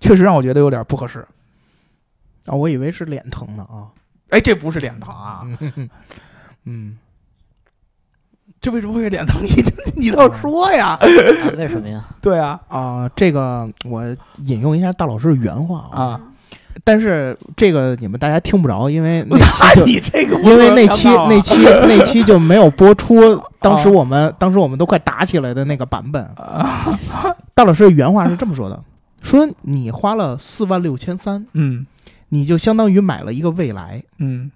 [0.00, 1.26] 确实让我觉得有点不合适。
[2.46, 3.86] 啊，我以为是脸疼呢啊。
[4.30, 5.90] 哎，这不是脸疼啊，嗯
[6.64, 6.98] 嗯，
[8.62, 9.42] 这为什么会是脸疼？
[9.42, 9.50] 你？
[9.96, 10.96] 你倒说呀？
[10.98, 10.98] 啊
[11.58, 12.02] 为什么呀？
[12.22, 12.58] 对啊。
[12.68, 14.04] 啊，这个我
[14.44, 16.20] 引用一下大老师的原话啊，啊，
[16.84, 21.56] 但是这个你们大家听不着，因为那那期就 你这个 因为那期那期
[21.88, 23.20] 那期就没有播出，
[23.60, 26.24] 当时我们当时我们都快打起来的那个版本。
[27.54, 28.80] 大老师的原话是这么说的：
[29.22, 31.84] 说你花了四万六千三，嗯。
[32.34, 34.50] 你就相当于买了一个未来，嗯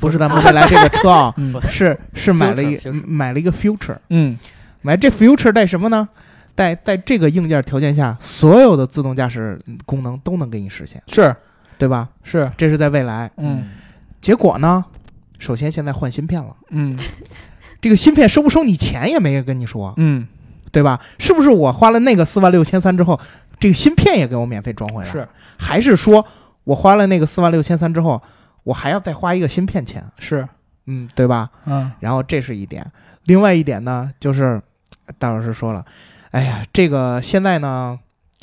[0.00, 4.38] 不是咱们未来这个车啊，嗯 是是买了一买了一个 future，嗯
[4.82, 6.08] 买这 future 带什么呢？
[6.54, 11.34] 带在这个硬件条件下，所有的自动驾驶功能都能给你实现，是
[11.78, 12.08] 对吧？
[12.22, 13.30] 是这是在未来。
[13.36, 13.64] 嗯
[14.20, 14.84] 结果呢，
[15.38, 16.98] 首先现在换芯片了，嗯
[17.80, 20.26] 这个芯片收不收你钱也没人跟你说，嗯
[20.72, 21.00] 对吧？
[21.18, 23.18] 是不是我花了那个四万六千三之后，
[23.60, 25.08] 这个芯片也给我免费装回来？
[25.10, 26.26] 是，还是说
[26.64, 28.20] 我花了那个四万六千三之后，
[28.68, 30.04] 我还要再花一个芯片钱？
[30.18, 30.46] 是
[30.84, 31.50] 嗯，对吧？
[31.64, 32.84] 嗯然后这是一点，
[33.24, 34.60] 另外一点呢，就是
[35.18, 35.82] 大老师说了，
[36.32, 37.98] 哎呀，这个现在呢，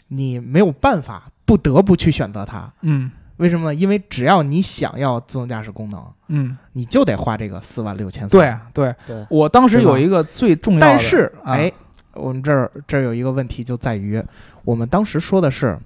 [0.07, 2.73] 你没有办法，不得不去选择它。
[2.81, 3.75] 嗯为什么呢？
[3.75, 8.29] 因为只要你想要自动驾驶功能，嗯，你就得花这个四万六千三。
[8.29, 11.71] 对啊对，对，我当时有一个最重要的，但是，啊哎，
[12.13, 14.23] 我们这儿这儿有一个问题，就在于
[14.63, 15.77] 我们当时说的是，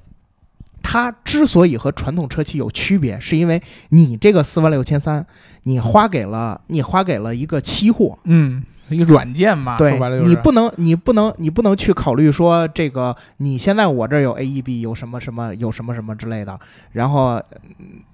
[0.92, 5.24] 它之所以和传统车企有区别，是因为你这个四万六千三，
[5.66, 10.30] 你花给了你花给了一个期货，嗯，一个软件嘛，对说白了就是。
[10.32, 16.60] 你不能你不能你不能去考虑说这个你现在我这儿有 AEB 有什么什么有什么什么之类的，
[16.94, 17.40] 然后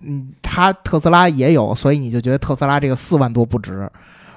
[0.01, 3.89] 嗯，它特斯拉也有，所以你就觉得特斯拉这个四万多不值。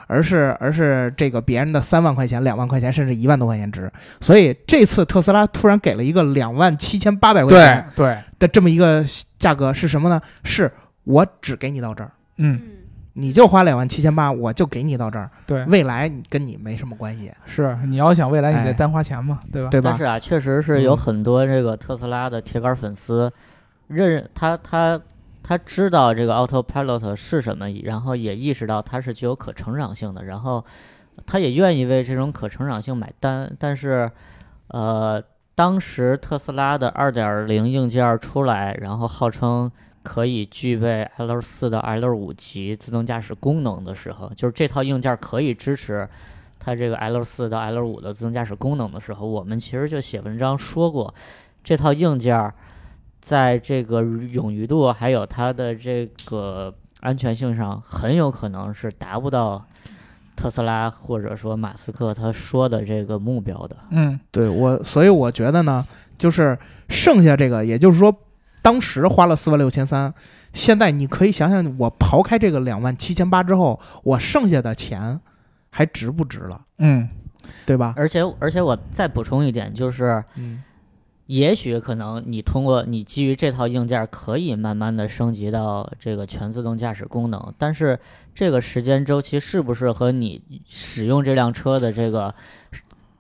[0.09, 3.89] 而是而是这个别人的三万块钱、两万块钱，甚至一万多块钱值，
[4.21, 9.05] 所以这次特斯拉突然给了一个两万七千八百块钱对，的这么一个
[9.39, 10.21] 价格，是什么呢？
[10.43, 10.69] 是
[11.05, 12.61] 我只给你到这儿，嗯。
[12.61, 12.73] 嗯。
[13.15, 18.73] 你就花两万七千八，我就给你到这儿，对，未来跟你没什么关系，是你要想未来你得哎。
[18.73, 19.69] 单花钱嘛，对吧？
[19.71, 19.91] 对吧？
[19.91, 20.97] 但是啊，确实是有嗯。
[20.97, 23.29] 很多这个特斯拉的铁杆粉丝，
[23.89, 25.03] 认他他他
[25.49, 30.63] 他知道这个 Autopilot 是什么，然后也意识到它是具有可成长性的，然后
[31.25, 33.51] 他也愿意为这种可成长性买单。
[33.59, 34.11] 但是，
[34.67, 35.23] 呃，
[35.55, 46.07] 当时特斯拉的2.0硬件出来，然后号称可以具备 L 4到 L 5级自动驾驶功能的时候，就是这套硬件可以支持。
[46.59, 51.15] 它这个 L 4到 L 5的自动驾驶功能的时候，我们其实就写文章说过，
[51.65, 52.53] 这套硬件
[53.21, 59.65] 在这个冗余度还有它的这个安全性上，很有可能是达不到
[60.37, 63.77] 特斯拉或者说马斯克他说的这个目标的。
[63.91, 66.59] 嗯对我，所以我觉得呢，就是
[66.89, 68.15] 剩下这个，也就是说，
[68.63, 70.13] 当时花了四万六千三，
[70.53, 75.21] 现在你可以想想，我刨开这个两万七千八之后，我剩下的钱
[75.71, 77.09] 还值不值了，嗯
[77.67, 77.95] 对吧？
[77.97, 80.63] 而且而且我再补充一点，就是嗯，
[81.29, 87.99] 也许可能你通过你基于这套硬件可以慢慢的升级到这个全自动驾驶功能，但是
[88.35, 92.35] 这个时间周期是不是和你使用这辆车的这个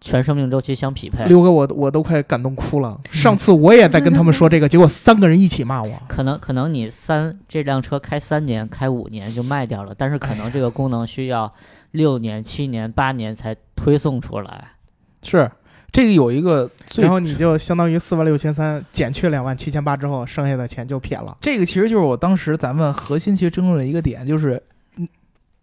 [0.01, 1.27] 全生命周期相匹配？
[1.27, 2.99] 六哥，我我都快感动哭了。
[3.11, 5.91] 上次我也在跟他们说这个，结果三个人一起骂我。
[6.09, 11.53] 可能可能你三这辆车开三年、开五年就卖掉了，但是可能这个功能需要
[11.91, 14.71] 六年、七年、八年才推送出来。
[15.23, 15.51] 是
[15.91, 21.37] 这个有一个最然后你就相当于四万六千三减去两万七千八之后，剩下的钱就撇了。
[21.41, 24.63] 这个其实就是我当时咱们核心其实争论的一个点，就是
[24.97, 25.09] 你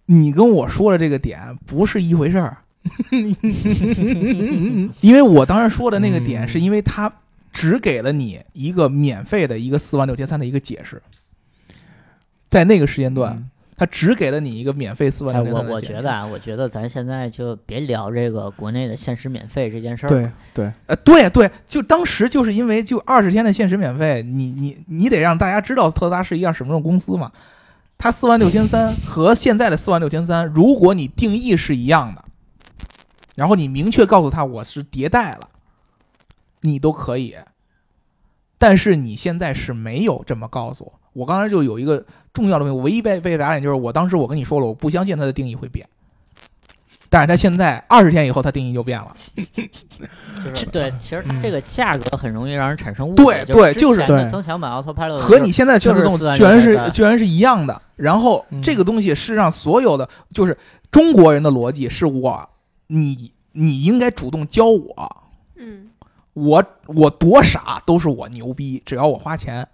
[0.08, 2.58] 你跟我说的这个点不是一回事儿，
[5.00, 6.48] 因为我当时说的那个点嗯。
[6.48, 7.12] 是因为他
[7.54, 11.02] 只给了你一个免费的一个四万六千三的一个解释，
[12.50, 15.74] 在那个时间段，嗯他只给了你一个免费四万哎，六千我。
[15.74, 20.34] 我觉得啊，我觉得咱现在就别聊这个国内的限时免费这件事儿了。
[20.54, 27.32] 对对，呃，对对，就当时就是因为就二十天的限时免费，你你你得让大家知道特斯拉是一样什么种公司嘛。
[27.98, 32.24] 它四万六千三 和现在的四万六千三，如果你定义是一样的，
[33.36, 35.50] 然后你明确告诉他我是迭代了，
[36.62, 37.36] 你都可以。
[38.58, 40.94] 但是你现在是没有这么告诉我。
[41.16, 45.88] 我刚才就有一个重要的问题，我唯一被被打脸就是我当时我跟你说了，我不相信它的定义会变。
[47.07, 49.13] 但是它现在二十天以后，它定义就变了。
[50.74, 53.53] 对，其实它嗯这个价格很容易让人产生误对解。
[53.53, 57.82] 对就是之前的对增强版 Autopilot 和你现在全自动就是居然是居然是一样的。
[57.95, 60.57] 然后嗯这个东西是让所有的就是
[60.91, 62.49] 中国人的逻辑是我
[62.88, 65.24] 你你应该主动教我，
[65.55, 65.88] 嗯
[66.34, 69.66] 我我多傻都是我牛逼，只要我花钱。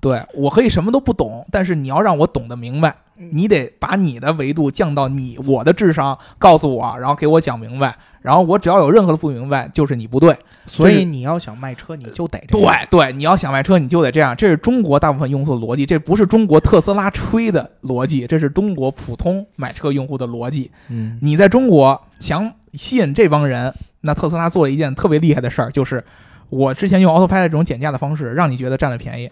[0.00, 10.34] 嗯对我可以什么都不懂，但是你要让我懂得明白，你得把你的维度降到你我的智商，告诉我，然后给我讲明白，然后我只要有任何的不明白，就是你不对。
[10.64, 12.74] 所以你要想卖车，你就得这对样。
[12.88, 20.70] 对，你要想卖车，你就得这样，这是中国大部分用户的逻辑，这不是中国特斯拉吹的逻辑，这是中国普通买车用户的逻辑。
[20.88, 26.02] 嗯，你在中国想吸引这帮人，那特斯拉做了一件特别厉害的事儿，就是
[26.48, 29.30] 我之前用 Autopilot 这种减价的方式，让你觉得占了便宜。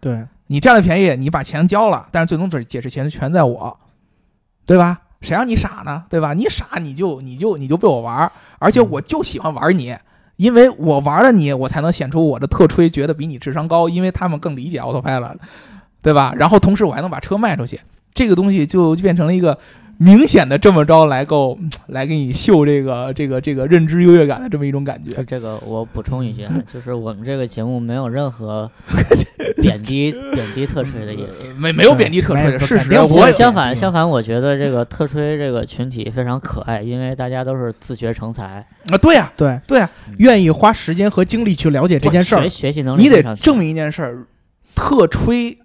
[0.00, 3.78] 对，你占了便宜，你把钱交了，但是最终解解释权全在我，
[4.64, 5.02] 对吧？
[5.20, 6.04] 谁让你傻呢？
[6.08, 6.32] 对吧？
[6.32, 9.94] 你傻你就你就你就被我玩儿，而且嗯我就喜欢玩你，
[10.36, 15.36] 因为我玩了你，我才能显出我的特吹，觉得比你智商高，因为他们更理解 Autopilot，
[16.00, 16.32] 对吧？
[16.34, 17.78] 然后同时我还能把车卖出去，
[18.14, 19.58] 这个东西就就变成了一个
[20.02, 25.38] 明显的这么着来够 来给你秀这个这个这个认知优越感的这么一种感觉这。
[25.38, 28.70] 个我补充一句啊， 就是我们这个节目没有任何
[29.60, 31.52] 贬低贬低特吹的意思。
[31.58, 42.48] 没没有贬低特吹的事实，相反，相反，我觉得这个特吹这个群体非常可爱，因为大家都是自学成才，啊，对呀、对，对呀、愿意花时间和精力去了解这件事儿学。
[42.48, 44.26] 学习能力你得证明一件事儿，
[44.74, 45.58] 特吹，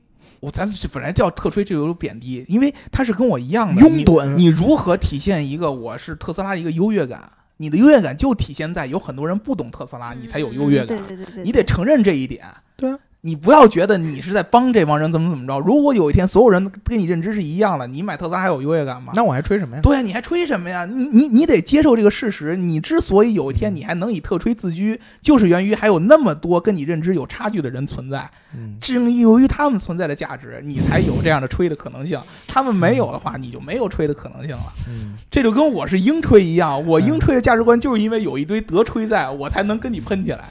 [0.46, 4.44] 我咱本来叫特吹就有贬低，因为他是跟我一样的拥趸你。
[4.44, 7.32] 你如何体现一个我是特斯拉的一个优越感？
[7.58, 10.98] 你的优越感就体现在有很多人不懂特斯拉，你才有优越感。
[10.98, 12.46] 嗯对对对对，你得承认这一点。
[12.76, 15.58] 对啊，你不要觉得你是在帮这帮人怎么怎么着。
[15.58, 19.14] 如果有一天所有人跟你认知是一样的，你买特斯拉还有优越感吗？
[19.16, 19.82] 那我还吹什么呀？
[19.82, 20.86] 对呀，你还吹什么呀？
[20.86, 22.56] 你你你得接受这个事实。
[22.56, 28.30] 你之所以有一天你还能以特吹自居，就是源于还有那么多跟你认知有差距的人存在。
[28.56, 32.22] 嗯，正由于他们存在的价值，你才有这样的吹的可能性。
[32.48, 34.72] 他们没有的话，你就没有吹的可能性了。
[34.88, 40.46] 嗯，这就跟我是鹰吹一样，我嗯英吹的价值观就是因为有一堆德吹在，我才能跟你喷起来。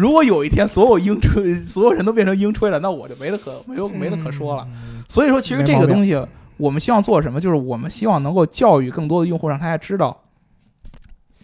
[0.00, 4.66] 如果有一天所有鹰吹所有人都变成鹰吹了，那我就没得可 没有没得可说了。
[4.70, 5.04] 嗯。
[5.06, 6.18] 所以说，其实这个东西，
[6.56, 7.38] 我们希望做什么？
[7.38, 10.22] 就是我们希望能够教育更多的用户，让大家知道，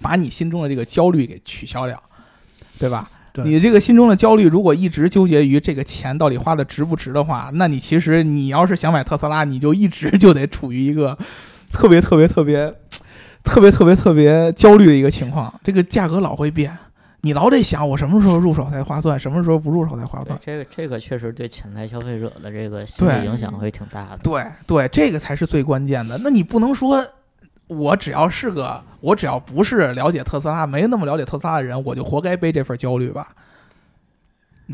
[0.00, 2.02] 把你心中的这个焦虑给取消掉，
[2.78, 3.11] 对吧？
[3.44, 11.18] 你这个心中的焦虑，如果一直纠结于这个钱到底花的值不值的话，那你其实你要是想买特斯拉，你就一直就得处于一个
[11.70, 12.74] 特别特别特别
[13.44, 15.52] 特别特别特别焦虑的一个情况。
[15.62, 16.74] 这个价格老会变，
[17.27, 20.39] 你老得想我什么时候入手才划算，什么时候不入手才划算。
[20.39, 24.18] 对这个这个确实对潜在消费者的这个心理影响会挺大的。
[24.22, 26.16] 对对，这个才是最关键的。
[26.22, 27.05] 那你不能说，
[27.66, 33.27] 我只要是个，我只要不是了解特斯拉，没那么了解特斯拉的人，我就活该背这份焦虑吧？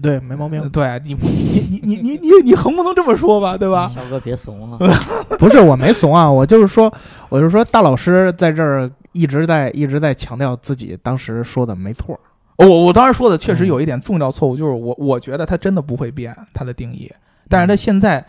[0.03, 0.69] 对，没毛病。
[0.69, 3.91] 对你，你你你你你你横不能这么说吧，对吧？
[3.95, 4.79] 小哥别怂啊！
[5.41, 6.93] 不是我没怂啊，我就是说，
[7.31, 12.21] 我就说大老师在这儿一直在一直在强调自己当时说的没错。
[12.57, 17.11] 我我当时说的确实有一点重要错误，就是我我觉得它真的不会变它的定义，
[17.49, 18.25] 但是它现在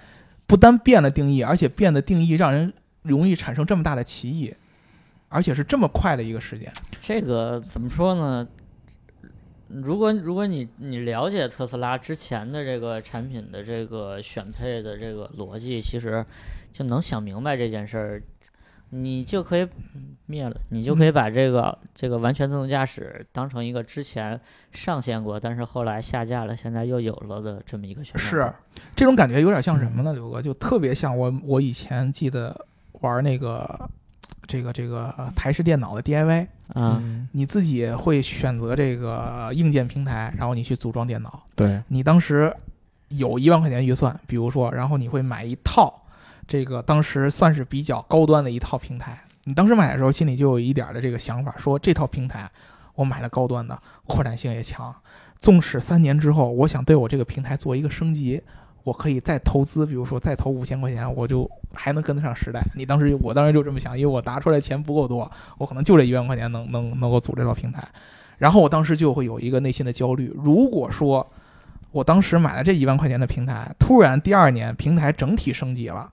[0.48, 4.54] 不单变了定义，而且变的定义让人容易产生这么大的歧义，
[5.30, 6.72] 而且是这么快的一个时间。
[7.02, 8.48] 这个怎么说呢？
[9.68, 16.24] 如果如果你你了解特斯拉之前的这个产品的这个选配的这个逻辑，其实
[16.72, 18.24] 就能想明白这件事儿，
[18.94, 19.68] 你就可以
[20.28, 24.40] 灭了，你就可以把这个、这个完全自动驾驶当成一个之前
[24.72, 28.30] 上线过，但是后来下架了，现在又有了的这么一个选项。
[28.30, 28.54] 是
[28.96, 30.14] 这种感觉有点像什么呢？
[30.14, 32.66] 刘哥，就特别像我我以前记得
[33.02, 33.90] 玩那个
[34.46, 36.48] 这个这个台式电脑的 DIY。
[36.74, 41.44] 啊，嗯，你自己会选择这个硬件平台，然后你去组装电脑。
[41.56, 42.52] 对，你当时
[43.10, 46.02] 有一万块钱预算，比如说，然后你会买一套
[46.48, 49.20] 这个当时算是比较高端的一套平台。
[49.46, 52.50] 你当时买的时候，心里就有一点的这个想法，说这套平台
[52.96, 54.94] 我买了高端的，扩展性也强。
[55.40, 58.42] 纵使三年之后，我想对我这个平台做一个升级，
[58.84, 62.62] 我可以再投资，比如说再投五千块钱，我就还能跟得上时代。
[62.76, 67.86] 你当时，我当时就这么想，因为我拿出来钱不够多，我可能就这一万块钱能能能够组这套平台。
[68.38, 71.30] 然后我当时就会有一个内心的焦虑，如果说
[71.92, 76.10] 我当时买了这一万块钱的平台，突然第二年平台整体升级了，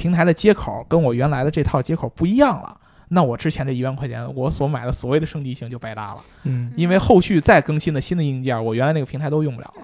[0.00, 2.80] 平台的接口跟我原来的这套接口不一样了。
[3.08, 9.82] 那我之前这一万块钱，我所买的所谓的升级性就白搭了，嗯，因为后续再更新的新的硬件，我原来那个平台都用不了了。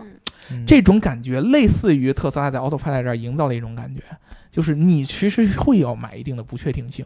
[0.67, 4.01] 这种感觉类似于特斯拉在 Autopilot 这儿营造的一种感觉，
[4.51, 7.05] 就是你其实会要买一定的不确定性。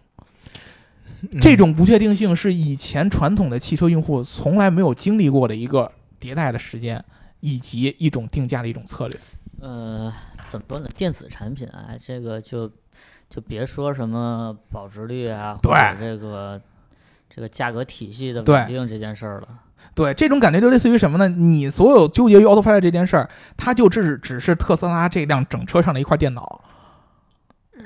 [1.32, 5.90] 嗯这种不确定性是以前传统的汽车用户从来没有经历过的一个
[6.20, 7.02] 迭代的时间，
[7.40, 9.18] 以及一种定价的一种策略。
[9.60, 10.10] 呃，
[10.48, 10.88] 怎么说呢？
[10.96, 12.70] 电子产品啊，这个就
[13.30, 16.60] 就别说什么保值率啊，对这个
[17.34, 19.48] 这个价格体系的稳定这件事儿了。
[19.94, 21.28] 对，这种感觉就类似于什么呢？
[21.28, 26.60] 你所有纠结于 Autopilot 这件事儿，它就只只是特斯拉这辆整车上的一块电脑。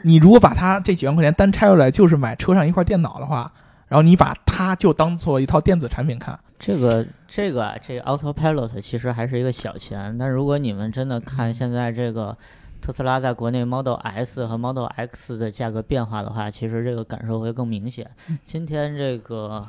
[0.03, 3.53] 你如果把它这几万块钱单拆出来，就是买车上一块电脑的话，
[3.86, 12.36] 然后你把它就当做一套电子产品看，这个这个啊，这个 Autopilot 其实还是一个小钱，但如果你们真的看现在这个
[12.85, 18.11] 特斯拉在国内 Model S 和 Model X 的价格变化的话，其实这个感受会更明显。
[18.45, 19.66] 今天这个，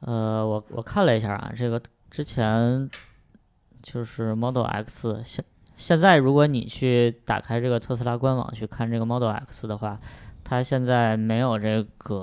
[0.00, 1.78] 呃，我我看了一下啊，这个
[2.10, 2.88] 之前
[3.82, 5.44] 就是 Model X 现
[5.76, 10.00] 现在如果你去打开这个特斯拉官网去看这个 Model X 的话，
[10.42, 12.16] 它现在没有这个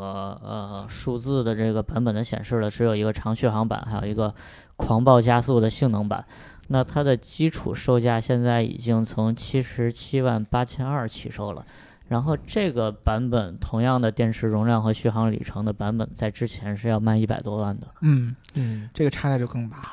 [0.43, 4.33] 呃数字的这个版本的显示了，只有一个长续航版，还有一个
[4.75, 6.25] 狂暴加速的性能版。
[6.67, 11.65] 那它的基础售价现在已经从七十七万八千二起售了，
[12.07, 17.87] 然后这个版本同样的电池容量和续航里程的版本，在之前是要卖一百多万的。
[18.01, 19.89] 嗯，嗯，这个差价就更大了。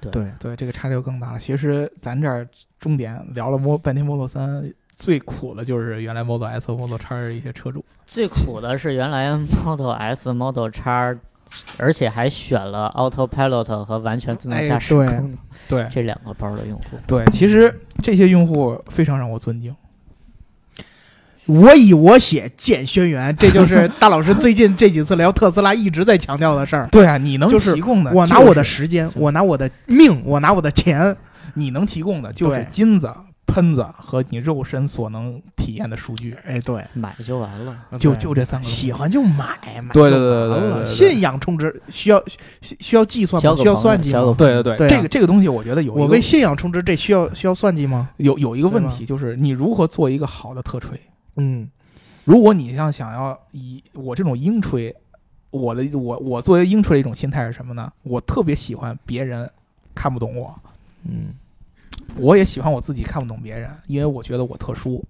[0.00, 1.38] 对，对，这个差价就更大了。
[1.38, 2.46] 其实咱这儿
[2.78, 7.84] 重点聊了摩半天 Model 三，最苦的就是原来 Model S 和 Model X 的一些车主。
[8.06, 11.18] 最苦的是原来 Model S、Model X，
[11.76, 15.38] 而且还选了 Autopilot 和完全自动驾驶哎对功能、
[15.68, 16.98] 对这两个包的用户。
[17.06, 19.74] 对，其实这些用户非常让我尊敬。
[21.46, 26.88] 我以我写见轩辕，这就是 大老师最近这几次聊特斯拉一直在强调的事儿。
[26.90, 31.16] 对啊，你能就是提供的，我拿我的时间，我拿我的命，我拿我的钱，
[31.54, 33.08] 你能提供的就是金子、
[33.46, 37.76] 喷子和你肉身所能体验的数据，哎，对，买就完了。
[37.98, 38.66] 就就这三个。
[38.66, 42.22] 喜欢就买，买对对就完了对对对对对信仰充值需要
[42.60, 43.56] 需需要计算吗？
[43.56, 44.34] 需要算计吗？
[44.36, 48.10] 对对对，对啊这个这个东西，我觉得有一个我为信仰充值，这需要需要算计吗？
[48.18, 51.00] 有有一个问题，就是你如何做一个好的特吹。
[51.36, 51.68] 嗯
[52.24, 54.94] 如果你像想要以我这种鹰吹，
[55.50, 57.92] 我的我我作为英吹的一种心态是什么呢？
[58.02, 59.48] 我特别喜欢别人
[59.94, 60.52] 看不懂我，
[61.04, 61.34] 嗯，
[62.16, 65.04] 我也喜欢我自己看不懂别人，因为我觉得我特殊，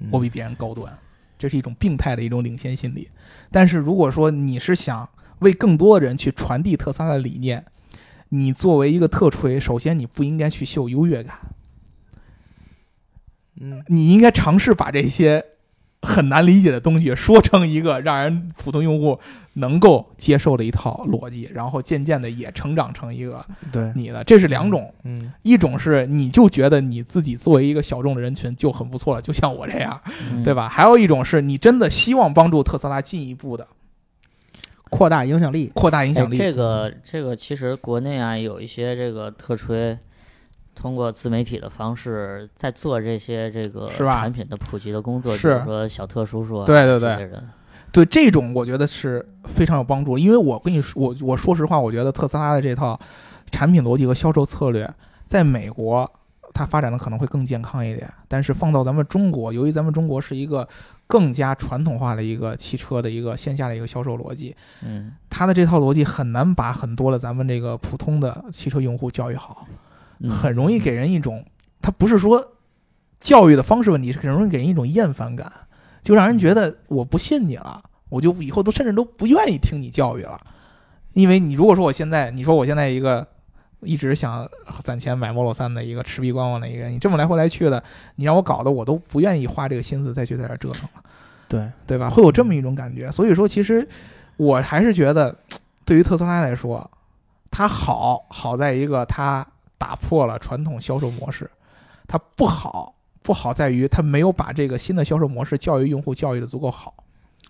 [0.00, 0.08] 嗯。
[0.10, 0.92] 我比别人高端，
[1.38, 3.08] 这是一种病态的一种领先心理。
[3.50, 5.08] 但是如果说你是想
[5.40, 7.64] 为更多的人去传递特斯拉的理念，
[8.28, 11.36] 你作为一个特锤，首先你不应该去秀优越感，
[13.60, 13.82] 嗯。
[13.88, 15.44] 你应该尝试把这些
[16.02, 19.18] 很难理解的东西说成一个让人普通用户
[19.54, 24.24] 能够接受的一套逻辑，然后渐渐的也成长成一个对，你的。
[24.24, 30.00] 这是两种，嗯一种是你就觉得你自己作为一个小众的人群就很不错了，就像我这样，
[30.32, 30.68] 嗯对吧？
[30.68, 33.66] 还有一种是你真的希望帮助特斯拉进一步的
[34.88, 36.36] 扩大影响力，扩大影哎响力。
[36.36, 39.98] 这个这个其实国内啊有一些这个特吹，
[40.80, 47.28] 通过自媒体的方式在做这些这个产品的普及的工作，比是如说小特叔叔啊，对对对
[47.92, 50.16] 对这种，我觉得是非常有帮助。
[50.16, 52.98] 因为我跟你说，我我说实话，我觉得特斯拉的这套
[53.50, 54.88] 产品逻辑和销售策略，
[55.24, 56.10] 在美国
[56.54, 60.66] 它发展的可能会更健康一点，但是放到咱们中国，由于咱们中国是一个
[61.06, 69.74] 更加传统化的一个汽车的一个线下的一个销售逻辑，嗯它的这套逻辑很难把很多的咱们这个普通的汽车用户教育好，嗯，
[70.28, 71.44] 很容易给人一种，
[71.80, 72.52] 他不是说
[73.20, 75.50] 教育的方式问题，是很容易给人一种厌烦感，
[76.02, 80.40] 就让人觉得我不信你了，我就以后都甚至都不愿意听你教育了，
[81.14, 83.26] 因为你如果说我现在，你说我现在一个
[83.82, 84.46] 一直想
[84.82, 87.82] 攒钱买 Model 三的一个持币观望的一个人，你这么来回来去的，
[88.16, 91.02] 你让我搞得我都不愿意花这个心思再去在这儿折腾了。
[91.48, 92.08] 对，对吧？
[92.10, 93.10] 会有这么一种感觉。
[93.10, 93.88] 所以说，其实
[94.36, 95.34] 我还是觉得，
[95.84, 96.88] 对于特斯拉来说，
[97.50, 99.44] 它好好在一个它
[99.80, 101.50] 打破了传统销售模式，
[102.06, 106.92] 它不好不好在于它没有把这个新的销售模式教育用户教育的足够好。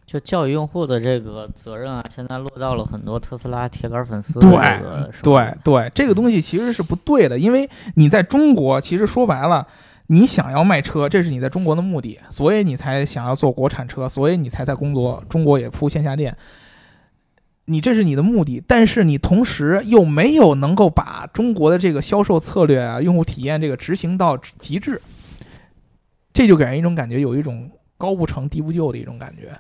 [0.07, 9.67] 就教育用户的这个责任啊，现在落到了很多特斯拉铁杆粉丝对这个手对对，这个东西其实是不对的，因为你在中国，其实说白了。
[10.13, 16.37] 你想要卖车，这是你在中国的目的，所以你才想要做国产车，所以你才在工作中国也铺线下店。
[17.71, 25.01] 你这是你的目的，但是你同时又没有能够把中国的这个销售策略啊、用户体验这个执行到极致，
[26.33, 29.57] 这就给人一种感觉，有一种高不成低不就的一种感觉。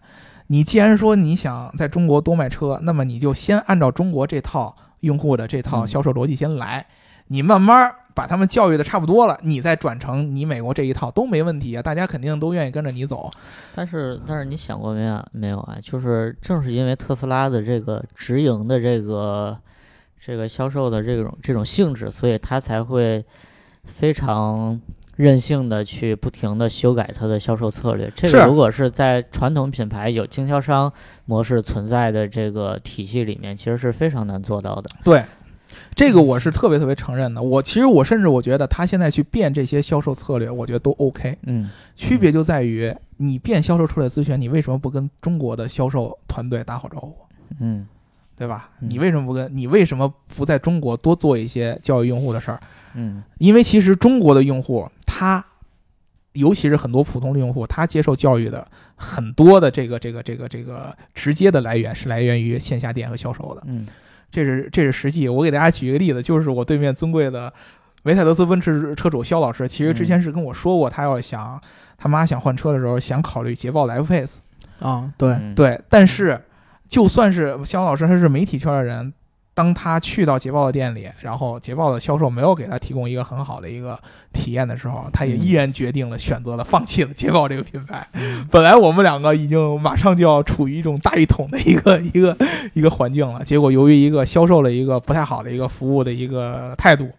[0.48, 6.84] 你既然说你想在中国多卖车，那么你就先按照中国这套用户的这套嗯销售逻辑先来，
[7.32, 13.30] 你慢慢把他们教育的差不多了，你再转成你美国这一套都没问题啊，大家肯定都愿意跟着你走。
[13.72, 15.24] 但是，但是你想过没有？
[15.30, 15.78] 没有啊？
[15.80, 19.56] 就是正是因为特斯拉的这个直营的这个
[20.18, 23.24] 这个销售的这种这种性质，所以它才会
[23.84, 24.78] 非常
[25.14, 28.10] 任性的去不停的修改它的销售策略。
[28.14, 30.92] 这个如果是在传统品牌有经销商
[31.26, 34.90] 模式存在的这个体系里面，其实是非常难做到的。
[35.04, 35.22] 对，
[35.94, 37.42] 这个我是特别特别承认的。
[37.42, 41.36] 我其实我甚至我觉得他现在去变这些销售策略，我觉得都 OK。
[41.42, 47.16] 嗯，区别就在于你变销售策略咨询，你为什么不跟中国的销售团队打好招呼？
[47.60, 47.86] 嗯
[48.36, 48.70] 对吧？
[48.80, 49.54] 嗯你为什么不跟？
[49.54, 52.60] 你为什么不在中国多做一些教育用户的事儿？
[52.94, 55.44] 嗯因为其实中国的用户，他
[56.32, 58.66] 尤其是很多普通的用户，他接受教育的
[58.96, 63.86] 很多的这个这个这个这个直接的来源是来源于线下店和销售的，嗯
[64.30, 65.28] 这是这是实际。
[65.28, 67.52] 我给大家举一个例子，就是我对面尊贵的
[68.02, 71.60] 梅赛德斯奔驰车主肖老师，其实之前是跟我说过，他要想
[71.98, 74.36] 他妈想换车的时候，想考虑捷豹的 F Pace。
[74.78, 76.40] 啊，对，嗯，对，但是
[76.88, 79.12] 就算是肖老师他是媒体圈的人，
[79.60, 84.00] 当他去到捷豹的店里，然后捷豹的销售没有给他提供一个很好的一个
[84.32, 88.08] 体验的时候，他也嗯依然决定了选择了放弃了捷豹这个品牌。
[88.50, 92.34] 本来我们两个已经马上就要处于一种大一统的一个 一个
[92.72, 97.10] 一个环境了，结果由于一个销售的一个不太好的一个服务的一个态度，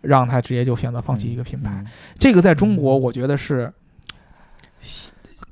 [0.00, 1.70] 让他直接就选择放弃一个品牌。
[1.70, 1.86] 嗯
[2.18, 3.72] 这个在中国，我觉得是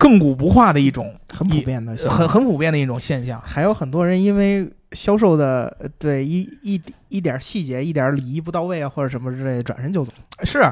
[0.00, 3.40] 亘古不化的一种很普遍的很很普遍的一种现象。
[3.40, 10.12] 还有很多人因为销售的呃对一一一点细节、一点礼仪不到位啊，或者什么之类的，转身就走。
[10.44, 10.62] 是。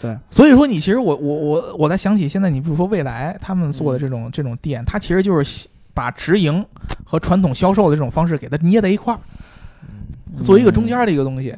[0.00, 6.64] 对，所以说你其实我我我我在想起现在你比如说未来他们做的这种、这种店，它其实就是把直营
[7.04, 9.20] 和传统销售的这种方式给它捏在一块儿，
[9.82, 10.42] 嗯。
[10.42, 11.54] 做一个中间的一个东西。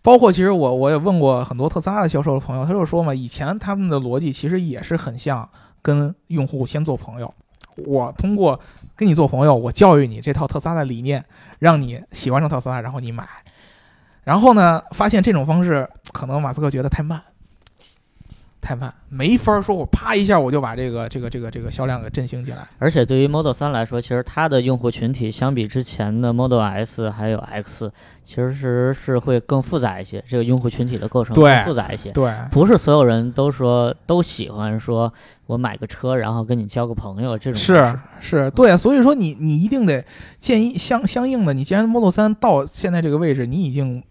[0.00, 5.46] 包括其实我我也问过很多特斯拉的销售的朋友，他就说嘛，以前他们的逻辑其实也是很像
[5.82, 7.34] 跟用户先做朋友，
[7.76, 8.58] 我通过
[8.94, 11.22] 跟你做朋友，我教育你这套特斯拉的理念，
[11.58, 13.26] 让你喜欢上特斯拉，然后你买。
[14.24, 17.22] 然后呢，发现这种方式可能马斯克觉得太慢，
[18.60, 22.66] 太慢，没法说我啪一下我就把这个这个这个这个销量给振兴起来。
[22.78, 27.90] 而且对于 Model 三来说，其实它的用户群体相比之前的 Model S 还有 X，
[28.24, 30.22] 其实是是会更复杂一些。
[30.28, 35.12] 这个用户群体的构成更复杂一些，对，不是所有人都说都喜欢说
[35.46, 40.04] 我买个车然后跟你交个朋友这种模是是，对，所以说你你一定得
[40.38, 44.02] 建议相相应的，你既然 Model 三到现在这个位置，你已经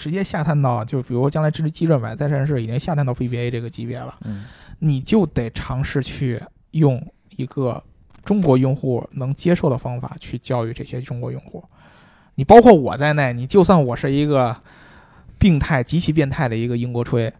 [0.00, 4.46] 直接下探到，就是比如将来支持基准版在战士已经下探到 BBA 这个级别了，嗯
[4.78, 7.84] 你就得尝试去用一个
[8.24, 11.62] 中国用户能接受的方法去教育这些中国用户。
[12.36, 14.56] 你包括我在内，你就算我是一个
[15.38, 17.30] 病态、极其变态的一个英国吹，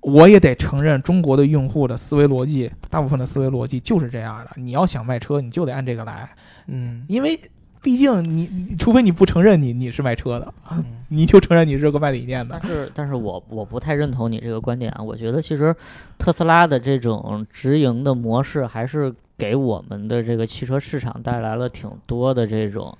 [0.00, 4.50] 我也得承认中国的用户的思维逻辑，大部分的思维逻辑就是这样的。
[4.56, 6.30] 你要想卖车，你就得按这个来，
[6.68, 7.38] 嗯，因为
[7.82, 12.70] 毕竟你，你除非你不承认你你是卖车的，嗯你就承认你是个卖理念的但。
[12.70, 15.02] 是，但是我我不太认同你这个观点啊。
[15.02, 15.74] 我觉得其实
[16.18, 22.96] 特斯拉的这种直营的模式，还是给我们的这个汽车市场带来了挺多的这种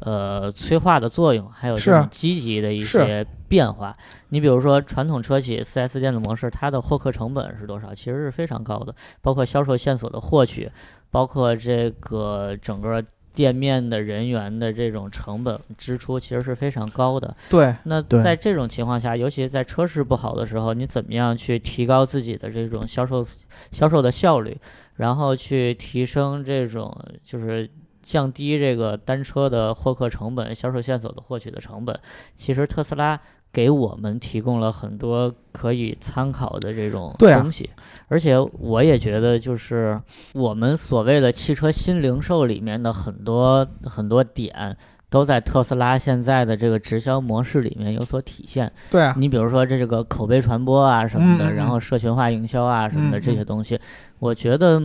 [0.00, 3.96] 呃催化的作用，还有这种积极的一些变化。
[4.30, 7.94] 你比如说传统车企四 S 店的模式，它的获客成本是多少？
[7.94, 10.68] 其实是非常高的，包括销售线索的获取，
[11.12, 13.00] 包括这个整个。
[13.34, 23.26] 店面的人员的这种成本支出其实是非常高的，对，那在这种情况下，尤其在车市不好的时候，你怎么样去提高自己的这种销售
[23.72, 24.56] 销售的效率，
[24.94, 27.68] 然后去提升这种就是
[28.04, 31.98] 降低这个单车的获客成本、销售线索的获取的成本？
[32.36, 33.18] 其实特斯拉
[33.52, 37.70] 给我们提供了很多可以参考的这种东西，
[38.08, 40.00] 而且我也觉得，就是
[40.34, 44.76] 我们所谓的汽车新零售里面的很多很多点。
[45.10, 48.72] 都在特斯拉现在的这个直销模式里面有所体现。
[48.90, 53.78] 对啊，你比如说这这个口碑传播啊什么的，然后社群化营销啊什么的嗯这些东西，
[54.18, 54.82] 我觉得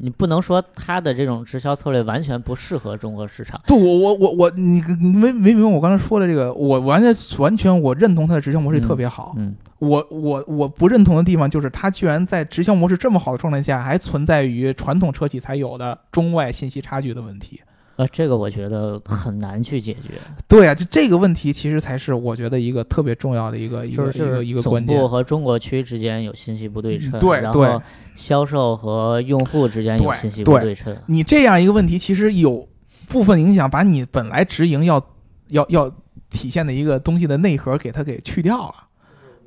[0.00, 3.60] 你不能说它的这种直销策略完全不适合中国市场。
[3.66, 9.34] 对我我我我你你没没明白我刚才说的这个，我完全完全我认同它的直销模式特别好。
[9.36, 17.60] 嗯，我我我不认同的地方就是它居然在直销模式这么好的状态下，还存在于传统车企才有的中外信息差距的问题。
[17.96, 20.12] 呃，这个我觉得很难去解决，
[20.46, 25.08] 对啊，就这个问题其实才是我觉得一个特别重要的一个一个一个一个总关键部。
[25.08, 27.82] 和中国区之间有信息不对称，嗯对对然后
[28.14, 30.94] 销售和用户之间有信息不对对称。
[31.06, 32.68] 你这样一个问题，其实有
[33.08, 35.02] 部分影响，把你本来直营要
[35.48, 35.90] 要要
[36.28, 38.74] 体现的一个东西的内核给它给去掉了。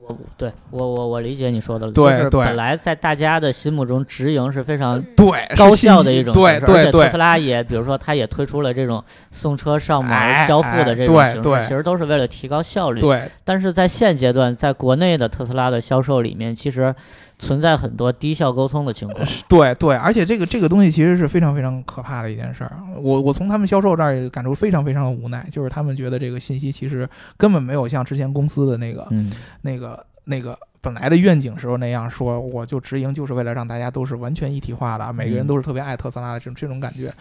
[0.09, 12.99] 我对我我我理解你说的了，对对就是本来在大家的心目中，直营是非常对，高效的一种对形式，而对对且特斯拉也，比如说，它也推出了这种送车上门哎交付的这种形式，哎对对其实都是为了提高效率。
[12.99, 16.93] 对但是在现阶段，在国内的特斯拉的销售里面，其实
[17.39, 19.25] 存在很多低效沟通的情况。
[19.47, 22.77] 对对，而且这个这个东西其实是非常非常可怕的一件事儿。
[23.01, 29.31] 我我从他们销售这儿也感受非常非常的无奈，就是他们觉得这个信息其实根本没有像之前公司的那个嗯，
[29.61, 37.13] 那个那个本来的愿景时候那样说，我就直营就是为了让大家都是完全一体化的，每个人嗯都是特别爱特斯拉的这种这种感觉。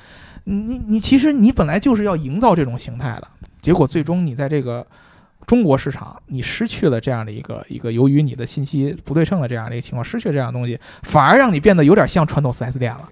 [0.45, 3.29] 你你其实你本来就是要营造这种形态的，
[3.63, 4.85] 结果最终你在这个
[5.47, 13.09] 中国市场，你失去了这样的一个一个由于你的信息不对称的这样的一个情况，失去了这样的东西，反而让你变得有点像传统 4S 店了。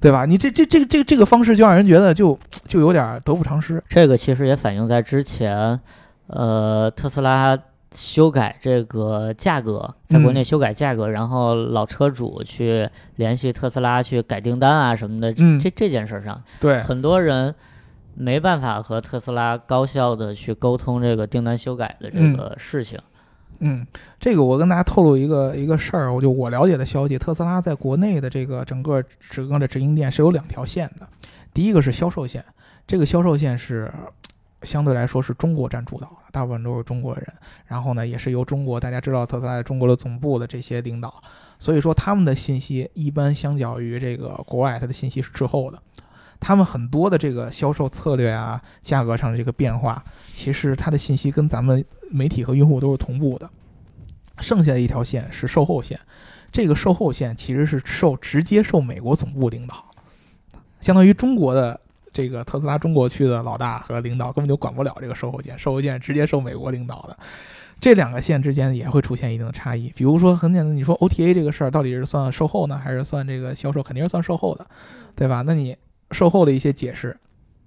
[0.00, 0.24] 对吧？
[0.24, 3.82] 你这这这个这个这个方式就让人觉得就就有点得不偿失。
[3.88, 5.80] 这个其实也反映在之前，
[6.28, 7.58] 呃，特斯拉
[7.90, 17.52] 修改这个价格，在国内修改价格，然后老车主去联系特斯拉去改订单啊什么的，嗯这这件事儿上，对，很多人
[18.20, 22.98] 没办法和特斯拉高效的去沟通这个订单修改的这个事情。
[23.60, 23.86] 嗯，
[24.18, 31.06] 这个我跟大家透露一个一个事儿，我就我了解的消息，特斯拉在国内的这个整个整个的直营店是有两条线的，
[31.54, 32.44] 第一个是销售线，
[32.86, 33.92] 这个销售线是
[34.62, 37.26] 相对来说是中国占主导的，大部分都是中国人，
[37.66, 41.22] 然后呢也是由中国大家知道特斯拉在中国的总部的这些领导，
[41.58, 45.82] 所以说他们的信息一般相较于这个国外，它的信息是滞后的。
[46.40, 53.48] 他们很多的这个销售策略啊，价格上的这个变化，其实它的信息跟咱们媒体和用户都是同步的。
[54.40, 55.98] 剩下的一条线是售后线，
[56.52, 59.84] 这个售后线其实是受直接受美国总部领导，
[60.80, 61.80] 相当于中国的
[62.12, 67.18] 这个特斯拉中国区的老大和领导根本就管不了这个售后线，售后线直接受美国领导的。
[67.80, 73.82] 这两个线之间也会出现一定的差异，比如说很简单，你说 OTA 这个事儿到底是算售后呢，还是算这个销售？
[73.82, 74.66] 肯定是算售后的，
[75.16, 75.42] 对吧？
[75.44, 75.76] 那你
[76.10, 77.16] 售后的一些解释，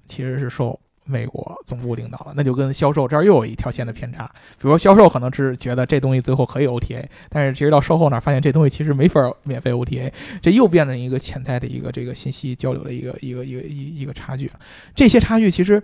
[0.05, 4.25] 其实是受美国总部领导了，那就跟销售这儿又有一条线的偏差。
[4.25, 10.11] 比如说销售可能是觉得这东西最后可以 OTA，但是其实到售后那儿发现这东西其实没法免费 OTA，
[10.41, 14.49] 这又变成一个潜在的一个这个信息交流的一个一个一个一一个差距。
[14.95, 15.81] 这些差距其实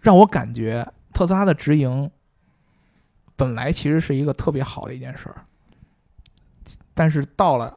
[0.00, 2.10] 让我感觉特斯拉的直营
[3.36, 5.44] 本来其实是一个特别好的一件事儿，
[6.94, 7.76] 但是到了。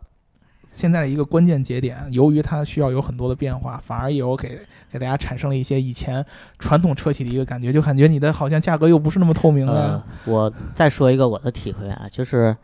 [0.73, 4.57] 现在的一个关键节点，由于它需要有很多的变化，反而也有给
[4.89, 6.25] 给大家产生了一些以前
[6.57, 12.55] 传统车企的一个感觉，就感觉你的好像价格又不是那么透明呃了。，我再说一个我的体会啊，就是，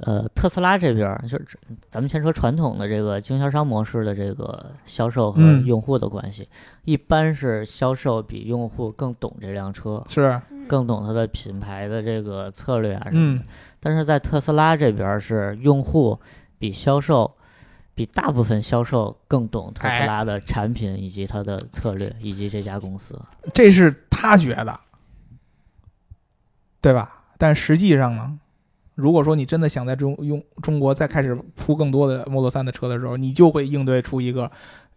[0.00, 1.46] 呃，特斯拉这边儿就是
[1.90, 5.64] 咱们先说传统的这个经销商模式的这个销售和嗯。
[5.64, 6.46] 用户的关系，
[6.84, 13.42] 一般是销售比用户更懂这辆车，是，更懂它的品牌的这个策略啊什么的。
[13.42, 13.46] 嗯，
[13.80, 16.18] 但是在特斯拉这边儿是用户
[16.62, 17.28] 比销售
[17.92, 23.20] 比大部分销售更懂特斯哎拉的产品以及它的策略以及这家公司。
[23.52, 24.78] 这是他觉得，
[26.80, 27.24] 对吧？
[27.36, 28.38] 但实际上呢，
[28.94, 34.48] 如果说你真的想在中用中国再开始铺更多的 Model 三的车的时候，你就会应对出一个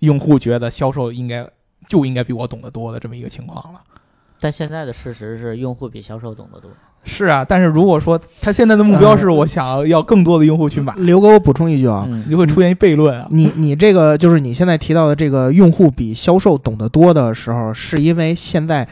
[0.01, 1.49] 用户觉得销售应该
[1.88, 3.82] 就应该比我懂得多的这么一个情况了。
[4.39, 6.70] 但现在的事实是，用户比销售懂得多。
[7.06, 13.28] 是啊，但是如果说他现在的目标是我想要更多的用户去买，刘哥，我补充一句啊，嗯你就会出现一悖论啊。
[13.30, 18.88] 你你这个就是你现在提到的这个用户比销售懂得多的时候，是因为现在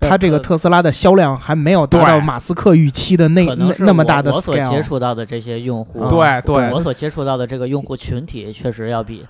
[0.00, 4.82] 它这个呃特斯拉的销量还没有达到马斯克预期的那那那么大的我我所接。
[4.82, 9.26] 触到的这些用户，对对我所接触到的这个用户群体，确实要比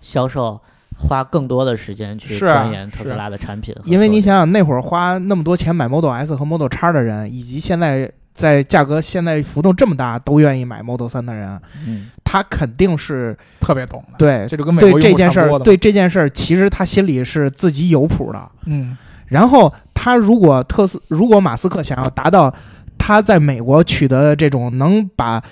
[0.00, 0.58] 销售
[1.02, 3.74] 花更多的时间去钻研特斯拉的产品。
[3.84, 18.50] 因为你想想，那会儿花那么多钱买 Model S 和 Model X 的人，以及现在在价格现在浮动这么大都愿意买 Model 三的人，嗯，他肯定是特别懂的，对这就跟美对国用户这件事儿，对这件事儿，其实他心里是自己有谱的。
[18.66, 18.96] 嗯，
[19.26, 22.52] 然后他如果特斯，如果马斯克想要达到
[22.96, 25.42] 他在美国取得的这种能把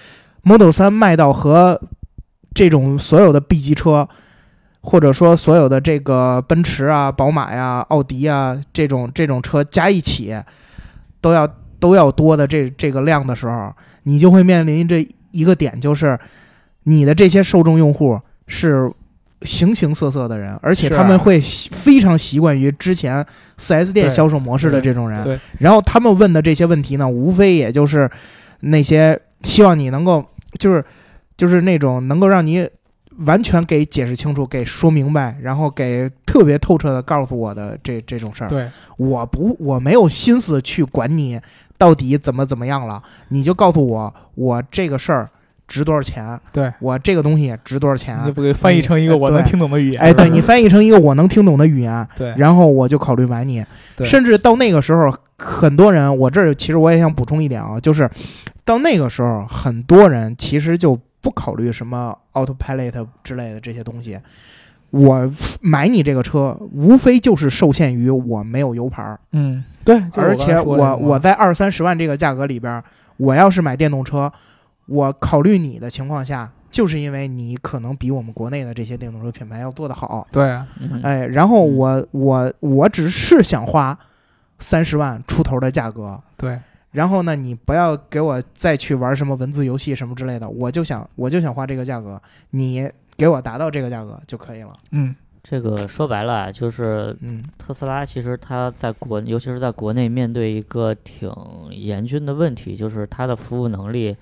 [0.42, 1.78] Model 三卖到和
[2.54, 4.08] 这种所有的 B 级车，
[4.82, 10.34] 或者说所有的这个奔驰啊、宝马呀、奥迪啊这种这种车加一起
[11.20, 11.46] 都要
[11.78, 13.72] 都要多的这这个量的时候，
[14.04, 16.18] 你就会面临这一个点，就是
[16.84, 18.90] 你的这些受众用户是
[19.42, 23.24] 形形色色的人，而且他们会非常习惯于之前
[23.58, 25.22] 4S 店销售模式的这种人。
[25.22, 28.10] 对，然后他们问的这些问题呢，无非也就是
[28.60, 30.24] 那些希望你能够，
[30.58, 30.84] 就是
[31.36, 32.68] 就是那种能够让你
[33.18, 38.48] 完全给解释清楚、给说明白，然后给特别透彻的告诉我的这这种事儿。
[38.48, 41.38] 对，我不，我没有心思去管你
[41.76, 45.28] 到底怎么怎么样了，你就告诉我，我这个事儿
[45.68, 48.32] 值多少钱，对我这个东西值多少钱你。
[48.32, 50.00] 不给翻译成一个我能听懂的语言。
[50.00, 53.64] 哎，对你翻译成一个我能听懂的语言，对，然后我就考虑买你。
[53.96, 58.08] 对甚至到那个时候，很多人，我这儿其实我也想补充一点啊，就是
[58.64, 64.18] 到那个时候，很多人其实就不考虑什么 autopilot 之类的这些东西。
[64.90, 72.82] 我买你这个车，无非就是受限于我没有油牌儿，嗯，对，就是而且我我在二三十万这个价格里边，
[73.16, 74.32] 我要是买电动车，
[74.86, 81.00] 我考虑你的情况下，就是因为你可能比我们国内的这些电动车品牌要做得好，对啊，嗯。
[81.04, 81.76] 哎，然后嗯。
[81.76, 83.96] 我我我只是想花
[84.58, 86.58] 三十万出头的价格，对，
[86.92, 92.20] 然后呢，你不要给我再去玩什么文字游戏什么之类的，我就想我就想花这个价格，
[92.50, 94.76] 你给我达到这个价格就可以了。
[94.90, 101.32] 嗯，这个说白了啊，就是嗯特斯拉其实它在国，尤其是在国内面对一个挺
[101.70, 104.16] 严峻的问题，就是它的服务能力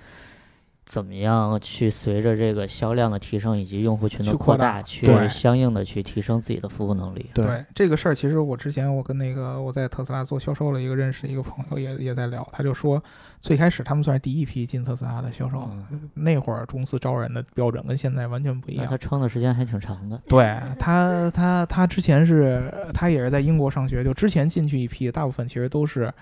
[0.88, 7.28] 怎么样去随着这个销量的提升以及用户群的扩去扩大大，去对相应的去提升自己的服务能力。
[7.34, 13.02] 对对这个事儿，其实我之前我跟那个我在特斯拉做销售的一个认识的一个朋友也也在聊，他就说
[13.38, 15.68] 最开始他们算是第一批进特斯拉的销售，
[16.14, 18.96] 那会儿公司招人的标准跟现在完全不一样他。
[18.96, 20.18] 撑的时间还挺长的。
[20.26, 26.12] 对他，他他之前是他也是在英国上学，就之前进去一批，大部分其实都是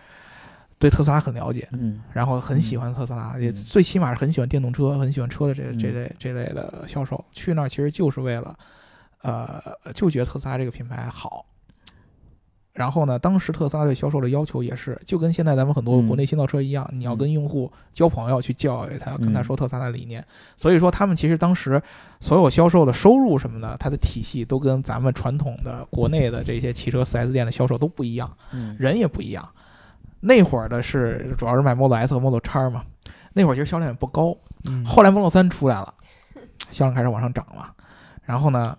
[0.79, 7.25] 对特斯拉很了解，嗯，然后很喜欢特斯拉，也嗯最起码是很喜欢电动车，很喜欢车的这嗯这类这类的销售。
[7.33, 8.55] 去那儿其实就是为了，
[9.23, 9.63] 呃，
[9.95, 11.47] 就觉得特斯拉这个品牌好。
[12.75, 20.23] 然后呢，当时特斯拉对销售的要求也是，就跟现在咱们很多嗯国内新造车一样，你要跟用户交朋友，去教育他，跟他嗯说特斯拉的理念。
[20.59, 21.83] 所以说，他们其实当时
[22.21, 28.31] 所有销售的收入什么的，它的体系都跟咱们传统的国内的这些汽车 4S 店的销售都不一样。
[28.53, 29.49] 嗯，人也不一样。
[30.21, 32.85] 那会儿的是主要是买 Model S 和 Model X 嘛，
[33.33, 34.37] 那会儿其实销量也不高。
[34.69, 35.95] 嗯，后来 Model 3出来了，
[36.71, 37.73] 销量开始往上涨了。
[38.25, 38.77] 然后呢，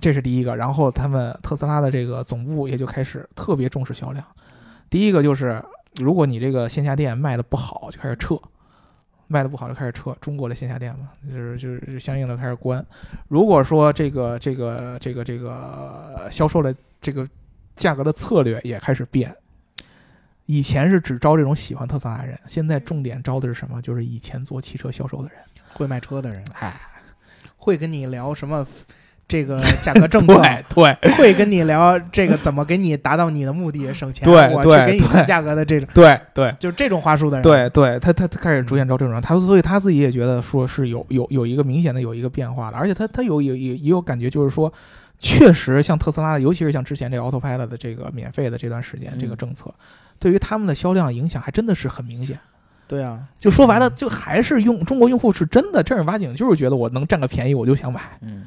[0.00, 0.56] 这是第一个。
[0.56, 4.24] 然后他们特斯拉的这个总部也就开始特别重视销量。
[4.88, 5.62] 第一个就是，
[6.00, 8.38] 如果你这个线下店卖的不好，就开始撤。
[9.32, 12.84] 卖的不好就开始撤，中国的线下店嘛，就是就是相应的开始关。
[13.28, 17.24] 如果说这个这个这个这个销售的这个
[17.76, 19.32] 价格的策略也开始变，
[20.50, 23.80] 以前是只招这种喜欢特斯拉的人，现在重点招的是什么？
[23.80, 25.38] 就是以前做汽车销售的人。
[25.74, 26.44] 会卖车的人。
[26.58, 26.74] 哎，
[27.56, 28.66] 会跟你聊什么？
[29.30, 30.64] 这个价格政策，对
[31.00, 31.12] 对。
[31.12, 36.52] 会跟你聊这个怎么给你达到你的目的省钱，对我去给你谈价格的这种，对对。
[36.58, 44.72] 就这种话术的人，对对，他他他开始逐渐招这种人，他所以他自己也觉得说是有有有一个明显的有一个变化的，而且他他有有也也有感觉，就是说，
[45.20, 49.36] 确实像特斯拉的，尤其是像之前这个 Autopilot 的这个免费的这段时间，这个嗯。
[49.36, 49.72] 政策，
[50.20, 52.38] 对于他们的销量影响还真的是很明显。
[52.86, 58.00] 对啊，就说白了，就还是用中国用户是真的正儿八经就是觉得我能占个便宜，我就想买。
[58.20, 58.44] 嗯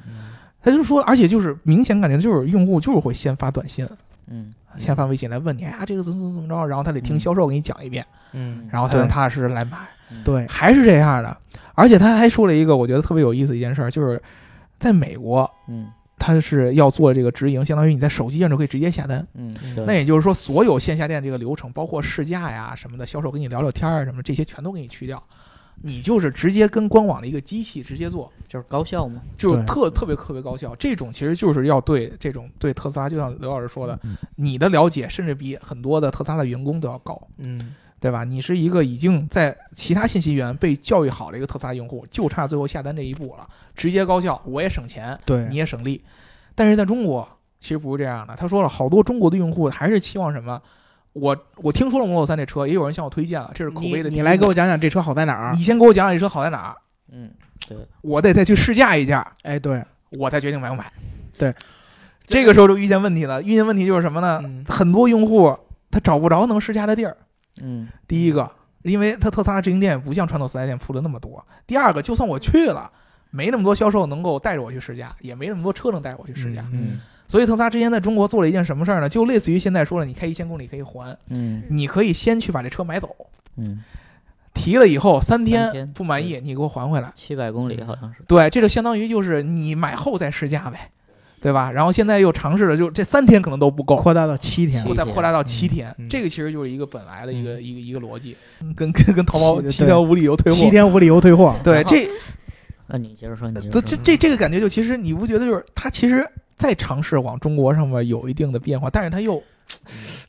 [0.61, 3.85] 他就说，而且就是明显感觉就是用户就是会先发短信，
[4.27, 9.77] 嗯先发微信来问你，哎呀，这个怎么怎么怎么着，然后他得听嗯销售给你讲一遍，嗯，然后他能踏踏实实来买，
[10.09, 11.37] 嗯，对，还是这样的。
[11.75, 14.21] 而且他还说了一个我觉得特别有意思一件事儿，就是
[14.79, 15.87] 在美国，嗯
[16.23, 19.27] 他是要做这个直营，相当于你在手机上就可以直接下单。
[19.33, 19.53] 嗯
[19.85, 25.21] 那也就是说，所有线下店这个流程，包括试驾呀什么的，销售跟你聊聊天儿什么，这些全都给你去掉，
[25.81, 29.21] 你就是直接跟官网的一个机器直接做，就是高效嘛。
[29.35, 30.73] 就对特特别特别高效。
[30.77, 38.25] 这种其实就是要对这种对特斯拉，就像刘老师说的，嗯你的了解甚至比很多的特斯拉的员工都要高，嗯，对吧？
[38.25, 43.47] 你是一个已经在其他信息源被教育好的一个特斯拉用户，就差最后下单这一步了，
[43.77, 46.03] 直接高效，我也省钱，对，你也省力。
[46.53, 47.25] 但是在中国
[47.61, 48.35] 其实不是这样的。
[48.35, 50.61] 他说了，好多中国的用户还是期望什么？
[51.13, 55.63] 我我听说了 Model 三这车，也有人向我推荐了，这是口碑的你来给我讲讲这车好在哪儿你？
[55.63, 56.75] 先给我讲讲这车好在哪儿，
[57.09, 57.31] 嗯，
[57.69, 60.91] 对，我得再去试驾一下，哎，对，我才决定买不买。
[61.37, 61.55] 对，
[62.25, 63.41] 这个时候就遇见问题了。
[63.41, 64.41] 遇见问题就是什么呢？
[64.43, 65.57] 嗯很多用户
[65.89, 67.15] 他找不着能试驾的地儿。
[67.61, 68.49] 嗯第一个，
[68.81, 71.31] 因为他特斯拉直营店不像传统四 S 店铺的那么多；
[71.67, 72.91] 第二个，就算我去了，
[73.31, 76.65] 没那么多销售能够带着我去试驾，也没那么多车能带我去试驾。
[76.71, 79.09] 嗯所以特斯拉之前在中国做了一件什么事儿呢？
[79.09, 83.09] 就类似于现在说了，你开一千公里可以还，嗯你可以先去把这车买走，
[83.55, 83.83] 嗯，
[84.53, 87.11] 提了以后三天不满意，你给我还回来。
[87.15, 88.21] 七百公里好像是。
[88.27, 90.91] 对，这就相当于就是你买后再试驾呗，
[91.43, 91.69] 对吧？
[91.69, 97.63] 然后现在又尝试了，就这三天可能都不够，扩大到七天，再扩大到七嗯天，嗯这个其实就是一个本来的一个、嗯。
[97.63, 98.35] 一个一个逻辑，
[98.75, 101.53] 跟跟跟淘宝七天无理由退货，七天无理由退货。
[101.63, 102.07] 对这
[102.87, 103.81] 那你接着说，你接这。
[103.81, 106.25] 这这这个感觉就其实你不觉得就是它其实
[106.57, 109.41] 在尝试往中国上面有一定的变化，但是它又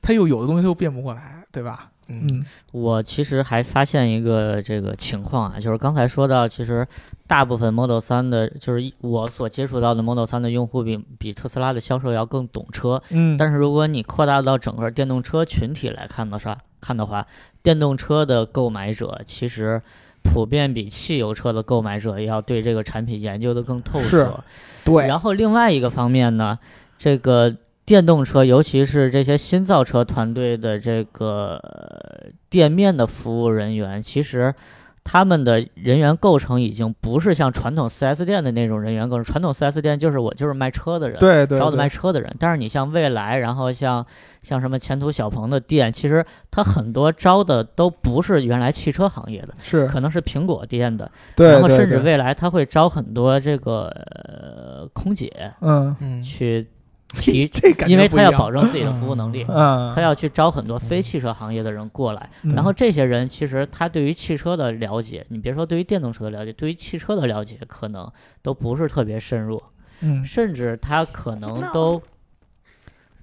[0.03, 1.91] 它又有的东西它又变不过来，对吧？
[2.09, 6.87] 嗯我其实还发现一个这个情况啊，就是刚才说到，其实
[7.27, 13.03] 大部分 Model 3的，就是一我所接触到的 Model 3的用户比比特斯拉的销售要更懂车。
[13.11, 17.27] 嗯，但是如果你扩大到整个电动车群体来看的话，看的话，
[17.63, 19.81] 电动车的购买者其实
[20.23, 24.45] 普遍比汽油车的购买者要对这个产品研究的更透是彻。
[24.85, 26.59] 对，然后另外一个方面呢，
[26.99, 34.55] 这个电动车，尤其是这些新造车团队的这个呃店面的服务人员，其实
[35.03, 39.25] 他们的人员构成已经不是像传统 4S 店的那种人员构成。
[39.25, 42.35] 传统 4S 店就是我就是卖车的人，对对招的卖，车的人。
[42.39, 44.07] 但是你像未来，然后像
[44.43, 56.67] 像什么前途小鹏的店，其实它很多招的都不是原来汽车行业的，是，可能是苹果店的，对然后甚至未来它会招很多这个、呃、空姐嗯，嗯，去
[57.15, 59.45] 提， 这感觉因为他要保证自己的服务能力。
[59.49, 68.11] 嗯，他要去招很多非汽车行业的人过来，嗯然后这些人其实他对于汽车的了解，你别说对于电动车的了解，对于汽车的了解可能
[68.43, 69.63] 都不是特别深入，
[70.01, 72.03] 嗯甚至他可能都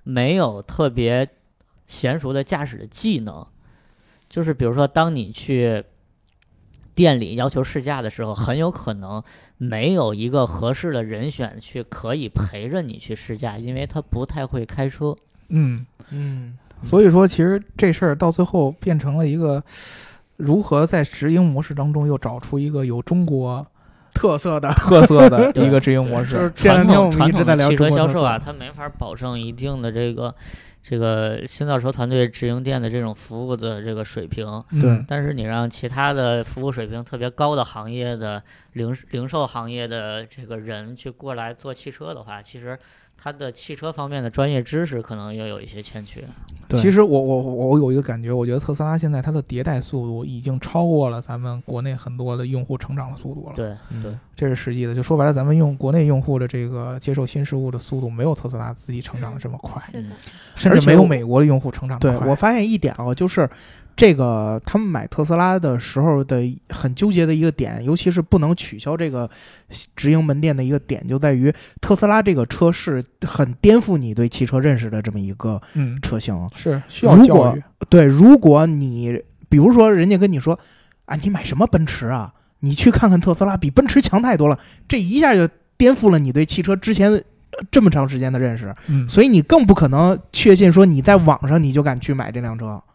[0.03, 1.27] 没有特别
[1.87, 3.45] 娴熟的驾驶的技能。
[4.29, 5.83] 就是比如说，当你去
[6.93, 9.21] 店里要求试驾的时候，很有可能
[9.57, 15.15] 没有一个合适的人选去可以陪着你去试驾，因为他不太会开车。
[15.49, 19.63] 嗯，嗯，所以说其实这事儿到最后变成了一个
[20.37, 23.65] 如何在直营模式当中又找出一个有中国
[24.13, 26.53] 特色的， 特色的 一个直营模式就是式。
[26.55, 30.33] 这两天我们传统传一直在聊统的汽车销售啊，色它没法保证一定的这个
[30.83, 34.45] 这个新造车团队直营店的这种服务的这个水平。
[34.71, 38.41] 嗯对但是你让其他的服务水平特别高的行业的
[38.73, 42.77] 零零售行业的这个人去过来做汽车的话，其实
[43.23, 46.27] 他的汽车方面的专业知识可能又有一些欠缺。
[46.67, 53.53] 对其实我我我有一个感觉，我觉得特斯拉现在它的迭代速度已经超过了咱们国内很多的用户成长的速度了。
[53.55, 54.95] 对嗯对，这是实际的。
[54.95, 59.81] 就说白了，咱们用国内用户的这个接受新事物的速度，没有特斯拉自己成长的这么快，
[60.55, 62.19] 甚至没有美国的用户成长的快。
[62.19, 63.47] 对我发现一点啊，就是
[63.95, 69.29] 这个他们买特斯拉的时候的很纠结的一个点，尤其是不能取消这个
[69.95, 76.49] 直营门店的一个点，就在于特斯拉这个车是很颠覆你对汽车认识的这么一个嗯，车型。
[76.55, 77.63] 是需要教育。
[77.89, 80.57] 对，如果你比如说人家跟你说
[81.05, 82.33] 啊，你买什么奔驰啊？
[82.61, 87.21] 你去看看特斯拉，比奔驰强太多了，这一下就颠覆了你对汽车之前呃
[87.71, 88.73] 这么长时间的认识。
[88.87, 92.90] 嗯，所以你更不可能确信说你在网上你就敢去买这辆车，是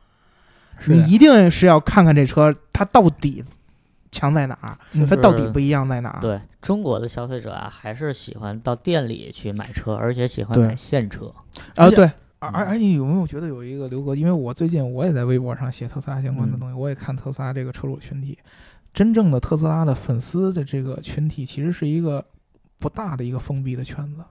[0.85, 3.43] 你一定是要看看这车它到底
[4.13, 6.21] 强在哪儿，嗯它到底不一样在哪儿。
[6.21, 11.33] 对中国的消费者啊，还是喜欢到店里去买车，而且喜欢买现车。
[11.77, 12.05] 啊，对，
[12.39, 14.15] 而而而你有没有觉得有一个刘哥？
[14.15, 18.39] 因为我最近我也在微博上写特斯拉相关的嗯东西，我也看特斯拉这个车主群体，
[18.93, 22.25] 真正的特斯拉的粉丝的这个群体，其实是一个
[22.79, 24.25] 不大的一个封闭的圈子。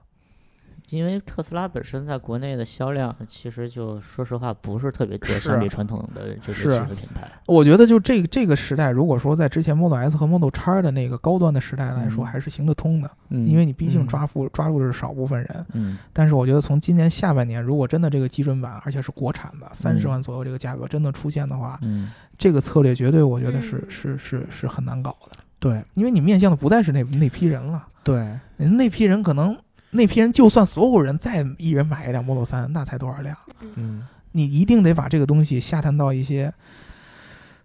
[0.90, 7.28] 因为特斯拉本身在国内的销量，其实就说实话不是特别多，是相比传统的这些是汽车品牌。
[7.46, 12.26] 我觉得就这个这个时代，如果说在之前 Model S 和 Model X 的那个高端的时代来说，嗯。
[12.26, 14.06] 还是行得通的，嗯因为你毕竟嗯。
[14.06, 15.66] 抓住抓住的是少部分人。
[15.72, 15.98] 嗯。
[16.12, 20.10] 但是我觉得从今年下半年，如果真的这个基准版，而且是国产的三十嗯。
[20.10, 22.12] 万左右这个价格真的出现的话，嗯。
[22.38, 23.90] 这个策略绝对我觉得是嗯。
[23.90, 25.82] 是是是很难搞的，对。
[25.94, 29.56] 因为你面向的不再是那那批人了，对，那批人可能
[29.96, 33.34] 那批人就算所有人再一人买一辆 Model 三，那才多少辆？
[33.74, 36.52] 嗯你一定得把这个东西下探到一些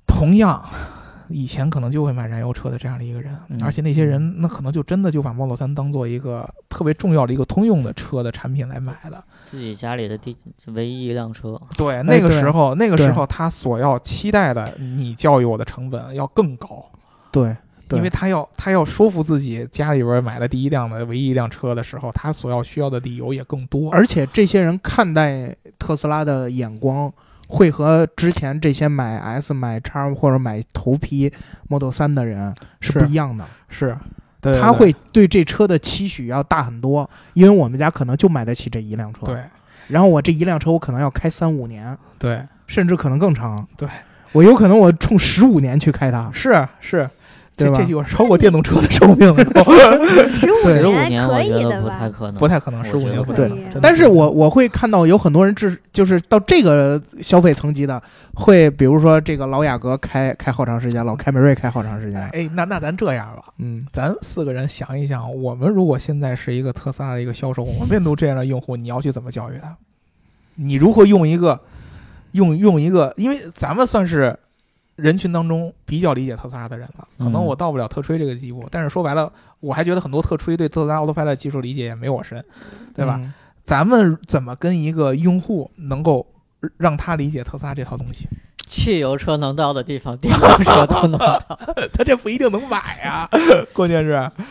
[0.08, 0.66] 同样
[1.28, 9.24] 以前可能就会买燃油车的这样的一个人，嗯而且那些人那可能就真的就把 Model 三当做一个特别重要的一个通用的车的产品来买的。
[9.46, 10.36] 自己家里的第
[10.68, 11.60] 唯一一辆车。
[11.78, 16.86] 对，那个时候，那个时候他所要期待的你教育我的成本要更高。
[17.32, 17.56] 对对
[17.98, 23.92] 因为他要他要说服自己家里边买的第一辆的唯一一辆车的时候，他所要需要的理由也更多。
[23.92, 27.12] 而且这些人看待特斯拉的眼光，
[27.48, 31.32] 会和之前这些买 S、买叉或者买头批
[31.68, 33.46] Model 三的人是是不一样的。
[33.70, 33.98] 是，
[34.40, 39.44] 对他会对这车的期许要大很多，因为我们家可能就买得起这一辆车。，对
[39.88, 43.68] 然后我这一辆车我可能要开三五年，对甚至可能更长。
[43.76, 43.90] 对，
[44.32, 46.32] 我有可能我冲十五年去开它。
[46.34, 47.10] 是是，
[47.66, 49.44] 这这有超过电动车的寿命了，
[50.26, 51.84] 十五十五年可年我觉得以的吧？
[51.84, 53.82] 不太可能，不太可能，十五年不对年不太可能。
[53.82, 58.02] 但是我我会看到有很多人至就是到这个消费层级的，
[58.36, 62.22] 会比如说这个老雅阁开开好长时间，老凯美瑞开好长时间。
[62.30, 69.76] 哎，那那咱这样吧，嗯，咱四个人想一想，我们如果现在是一个特斯拉的一个销售，我们面对这样的用户，你要去怎么教育他？
[70.56, 71.60] 你如何用一个
[72.34, 74.38] 用用一个，因为咱们算是
[75.02, 82.44] 人群当中比较理解特斯拉的人了，可能嗯我到不了特吹这个地步，但是说白了，我还觉得很多特吹对特斯拉 Autopilot 技术理解也没我深，
[82.94, 83.18] 对吧？
[83.20, 83.34] 嗯？
[83.64, 86.26] 咱们怎么跟一个用户能够
[86.78, 88.28] 让他理解特斯拉这套东西？
[88.66, 91.40] 汽油车能到的地方，电动车都能到。
[91.92, 93.30] 他这不一定能买啊，
[93.74, 94.46] 关键是嗯，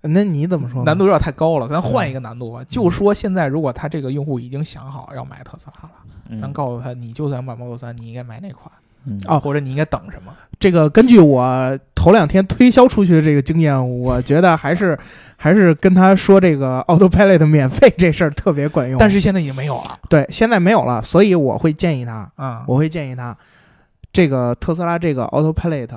[0.00, 0.84] 那你怎么说呢？
[0.84, 2.64] 难度有点太高了，咱换一个难度吧。
[2.68, 5.94] 就说现在，如果他这个用户已经想好要买特斯拉了，
[6.28, 8.70] 嗯咱告诉他，你就算买 Model 三，你应该买哪款，
[9.04, 10.32] 嗯哦或者你应该等什么？
[10.60, 14.98] 这个根据我头两天推销出去的这个经验，我觉得还是
[15.36, 18.98] 还是跟他说这个 Autopilot 免费这事儿特别管用。
[18.98, 22.64] 但是现在已经没有了对现在没有了，所以我会建议他，啊。
[22.66, 23.36] 我会建议他，
[24.12, 25.88] 这个特斯拉这个 Autopilot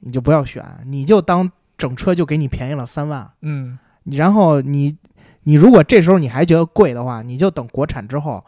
[0.00, 4.96] 你就不要选，你就当整车就给你便宜了三万，嗯，然后你
[5.42, 8.44] 你如果这时候你还觉得贵的话，你就等国产之后，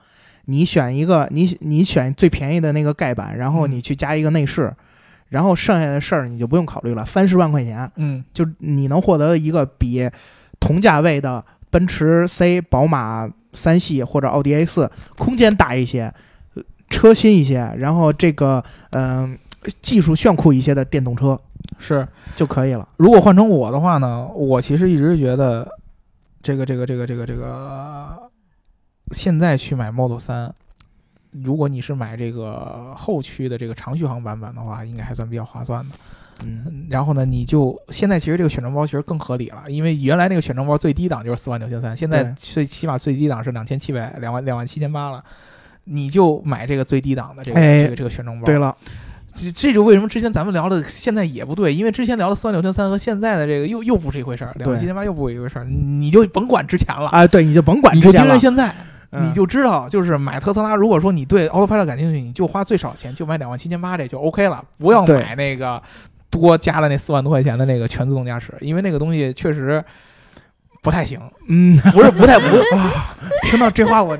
[0.47, 3.71] 你选一个你你选最便宜的那个盖板，然后嗯。
[3.73, 4.73] 你去加一个内饰，
[5.29, 10.09] 然后剩下的事儿你就不用考虑了，三十万块钱嗯，就你能获得一个比
[10.61, 16.13] 同价位的奔驰 C、宝马三系或者奥迪 A 四空间大一些，
[16.55, 19.37] 呃车新一些，然后这个嗯、
[19.83, 21.39] 技术炫酷一些的电动车
[21.79, 22.07] 是。
[22.35, 22.89] 就可以了。
[22.97, 25.67] 如果换成我的话呢，我其实一直觉得，
[26.43, 28.31] 这个这个这个这个这个，
[29.13, 30.53] 现在去买 Model 三，
[31.31, 35.95] 如果你是买这个后驱的这个长续航版本的话，应该还算比较划算的。
[36.45, 45.25] 嗯，嗯然后呢，你就现在其实这个选装包其实更合理了，因为原来那个选装包最低档就是四万九千三，现在最起码最低档是两千七百两万两万七千八了，
[45.85, 48.45] 你就买这个最低档的这个、哎这个这个选装包。
[48.45, 48.77] 对，了，
[49.37, 57.09] 这这就为什么之前咱们聊的现在也不对，因为之前聊的四万六千三和现在的这个又又不是一回事儿，两万七千八又不是一回事儿，你就甭管之前了。
[57.11, 58.75] 啊，对，你就甭管之前了盯着现在，
[59.13, 65.81] 嗯你就知道，就是买特斯拉，如果说你对 Autopilot 感兴趣，你就花最少钱，就买两万七千八，这就 OK 了，不要买那个
[66.31, 69.83] 多加了那四万多块钱的那个全自动驾驶，因为那个东西确实
[70.83, 74.19] 不太行，嗯，不是不太不， 啊，听到这话我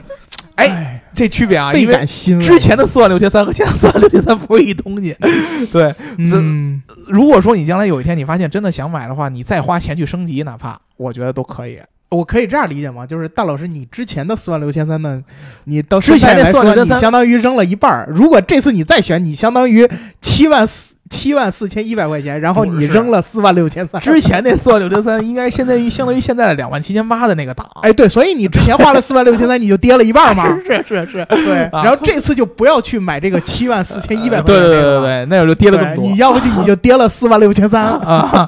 [0.57, 2.45] 哎，这区别啊，倍感欣慰。
[2.45, 5.17] 之前的四万六千三和现在四万六千三不是一东西。
[5.73, 5.95] 对，
[6.29, 11.81] 这嗯，如果说你将来有一天你发现真的想买的话，你再花钱去升级，哪怕我觉得都可以。
[12.09, 13.05] 我可以这样理解吗？
[13.05, 15.23] 就是大老师，你之前的四万六千三呢，
[15.65, 18.09] 你到之前说，46,300你相当于扔了一半儿。
[18.09, 19.89] 如果这次你再选，你相当于
[20.21, 24.01] 七万四七万四千一百块钱，然后你扔了四万六千三。
[24.01, 27.67] 之前那四万六千三 应该现在于相当于现在的两万七千八的那个档。
[27.83, 30.45] 哎，对，所以你之前花了四万六千三，你就跌了一半嘛。
[30.67, 35.01] 是是是，对，啊然后这次就不要去买这个七万四千一百块对对钱那个了。
[35.01, 36.05] 对对对，那会儿就跌了更多。
[36.05, 37.85] 你要不就你就跌了四万六千三。
[37.85, 38.47] 啊，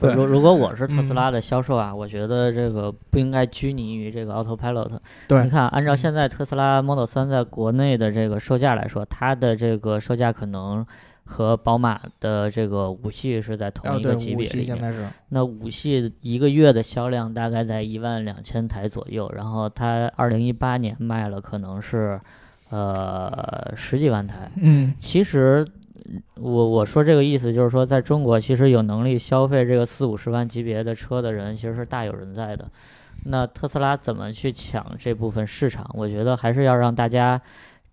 [0.00, 4.90] 对如如果我是特斯嗯拉的销售啊，我觉得这个不应该拘泥于这个 Autopilot。
[5.28, 10.84] 对你看，按照现在特斯拉 Model 3在国内的这个售价来说，它的这个售价可能
[11.24, 15.12] 和宝马的这个五系是在同一个级别里面。
[15.30, 22.20] 那五系一个月的销量大概在一万两千台左右，然后它二零一八年卖了可能是
[22.70, 24.50] 呃十几万台。
[24.56, 25.66] 嗯，其实，
[26.36, 32.70] 我我说这个意思就是说，在中国，其实有能力消费这个四五十万级别的车的人，其实是大有人在的。
[33.26, 35.88] 那特斯拉怎么去抢这部分市场？
[35.94, 37.40] 我觉得还是要让大家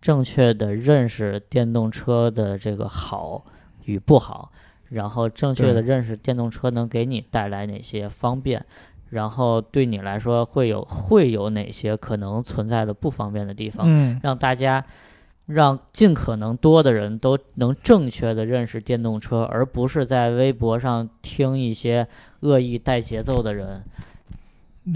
[0.01, 3.45] 正确的认识电动车的这个好
[3.85, 4.51] 与不好，
[4.89, 8.65] 然后正确的认识电动车能给你带来哪些方便，
[9.09, 13.85] 然后对你来说会有会有哪些可能存在的不方便的地方。
[13.87, 14.83] 嗯，让大家
[15.45, 22.07] 让尽可能多的人都能正确的认识电动车，而不是在微博上听一些
[22.39, 23.83] 恶意带节奏的人。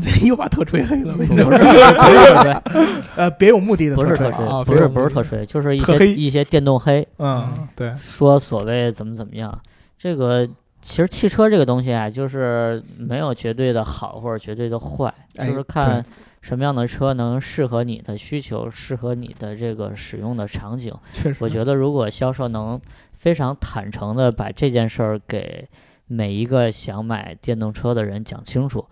[0.25, 9.57] 又把特吹黑了，不是不是特吹， 呃别有目的的不是特吹啊，不是不是特吹，就是一些一些电动黑，嗯，对，说所谓怎么怎么样。
[9.97, 10.47] 这个
[10.81, 16.03] 其实汽车这个东西啊，就是没有绝对的好或者绝对的坏，哎就是看
[16.41, 20.93] 什么样的车能适合你的需求，适合你的这个使用的场景。
[21.11, 22.79] 确实，我觉得如果销售能
[23.13, 25.67] 非常坦诚的把这件事儿给
[26.07, 28.85] 每一个想买电动车的人讲清楚，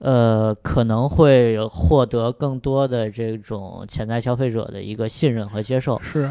[0.00, 6.00] 呃，可能会有获得更多的这种潜在消费者的一个信任和接受。
[6.02, 6.30] 是，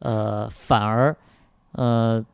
[0.00, 1.14] 呃，反而，
[1.72, 2.24] 呃，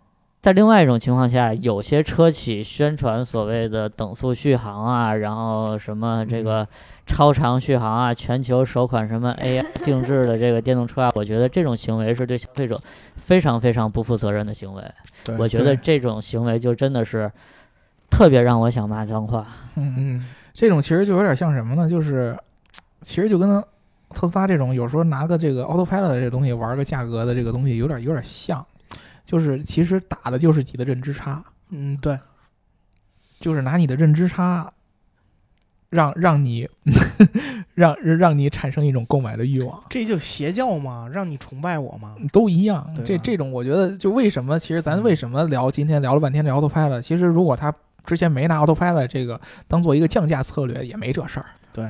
[0.41, 6.67] 在另外一种情况下，有些车企宣传所谓的等速续航啊，然后什么这个
[7.07, 12.81] 超长续航啊，全球首款什么 AI 定制的这个电动车啊，我觉得这种行为是对消费者
[13.17, 14.83] 非常非常不负责任的行为。
[15.39, 17.31] 我觉得这种行为就真的是
[18.09, 19.47] 特别让我想骂脏话。
[19.77, 21.89] 嗯，嗯，这种其实就有点像什么呢？
[21.89, 22.37] 就是
[23.03, 23.63] 其实就跟
[24.15, 28.65] 特斯拉这种有时候拿个这个 Autopilot 这东西玩个价格的这个东西有点有点像，
[29.25, 32.19] 就是其实打的就是你的认知差，嗯，对，
[33.39, 34.73] 就是拿你的认知差。
[35.91, 36.69] 让让你
[37.75, 42.15] 让让你产生一种购买的欲望，这就邪教嘛，让你崇拜我嘛。
[42.33, 42.89] 都一样。
[42.95, 47.75] 对这这种我觉得，就为什么其实咱为什么聊今天聊了半天这 Autopilot，其实如果他
[48.05, 51.47] 之前没拿 Autopilot 这个当做一个降价策略，也没这事儿。
[51.73, 51.89] 对，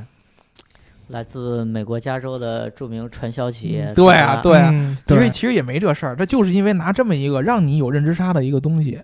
[1.08, 4.70] 来自美国加州的著名传销企业，对啊对啊。
[4.72, 9.02] 嗯其实，其实也没这事儿，这就是因为拿这么一个让你有认知差的一个东西，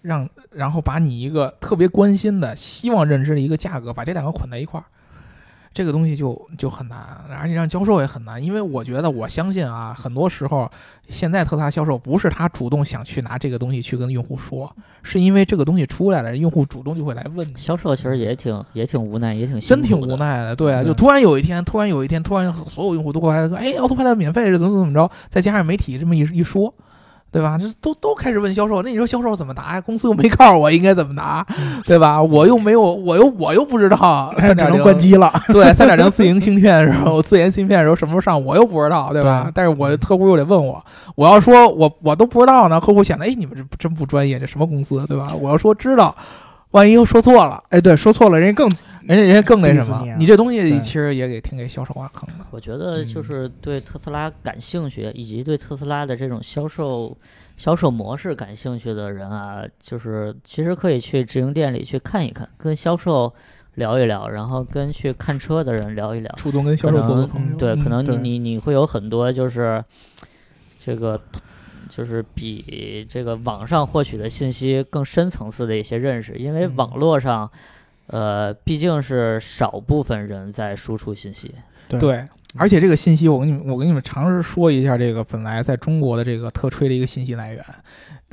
[0.00, 4.84] 让然后把你一个特别关心的、希望认知的一个价格，把这两个捆在一块儿，
[5.74, 6.98] 这个东西就就很难，
[7.38, 8.42] 而且让销售也很难。
[8.42, 10.70] 因为我觉得，我相信啊，很多时候
[11.08, 14.70] 现在特斯拉销售不是他主动想去拿这个东西去跟用户说，
[15.02, 17.56] 是因为这个东西出来了，用户主动就会来问。
[17.56, 26.72] 销售其实也挺也挺无奈，也挺真挺无奈的，对啊，就突然有一天，突然有一天，突然所有用户都过来说，哎，奥特派的免费是怎么怎么着，再加上媒体这么一一说，
[27.32, 27.56] 对吧？
[27.58, 29.80] 这都都开始问销售，那你说销售怎么答呀？
[29.80, 31.44] 公司又没告诉我应该怎么答，
[31.86, 32.22] 对吧？
[32.22, 35.32] 我又没有，我又我又不知道 三点零关机了。
[35.48, 39.44] 对，三点零 自营芯片的时候，自研芯片的时候什么时候上，我又不知道，对吧？
[39.44, 40.84] 对但是我客户又得问我，
[41.14, 45.32] 我要说我我都不知道呢，客户显得哎你们这真不专业，这什么公司，对吧？
[45.40, 46.14] 我要说知道，
[46.72, 47.62] 万一又说错了。
[47.70, 48.68] 哎，对，说错了，人家更
[49.06, 52.44] 人家人家更那什么你这东西其实也给挺给销售挖坑的。
[52.50, 57.16] 我觉得就嗯是对特斯拉感兴趣，以及对特斯拉的这种销售
[57.56, 63.32] 销售模式感兴趣的人啊，就是其实可以去直营店里去看一看，跟销售
[63.74, 66.32] 聊一聊，然后跟去看车的人聊一聊。
[66.36, 69.82] 主动跟销售做做朋友，对，可能你你你会有很多就是
[70.78, 71.20] 这个。
[71.94, 77.50] 就是比这个网上获取的信息更深层次的一些认识，因为嗯网络上，
[78.06, 81.54] 呃，毕竟是少部分人在输出信息。
[81.88, 82.26] 对。
[82.58, 87.64] 而且这个信息，我跟你们，我跟你们尝试说一下，这个本来在中国的这个特吹的一个信息来源，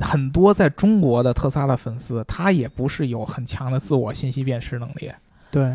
[0.00, 5.10] 很多在中国的特斯拉的粉丝，他也不是有很强的自我信息辨识能力。
[5.50, 5.74] 对，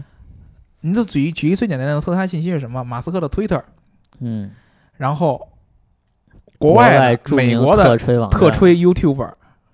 [0.81, 2.83] 你就举一举一个最简单的特斯拉信息是什么？
[2.83, 3.63] 马斯克的 Twitter，
[4.19, 4.51] 嗯，
[4.97, 5.47] 然后
[6.57, 9.31] 国外的、美国的特吹网特吹 YouTuber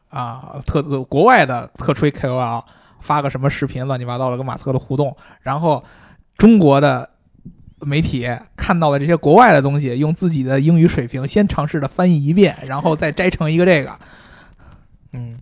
[0.10, 2.64] 啊，特国外的特吹 KOL
[3.00, 5.84] 发个什么视频，乱七八糟的跟马斯克的互动，然后
[6.38, 7.10] 中国的
[7.82, 13.92] 媒体看到了这些国外的东西，用自己的英语水平先尝试的翻译一遍，然后再摘成一个这个。
[15.14, 15.38] 嗯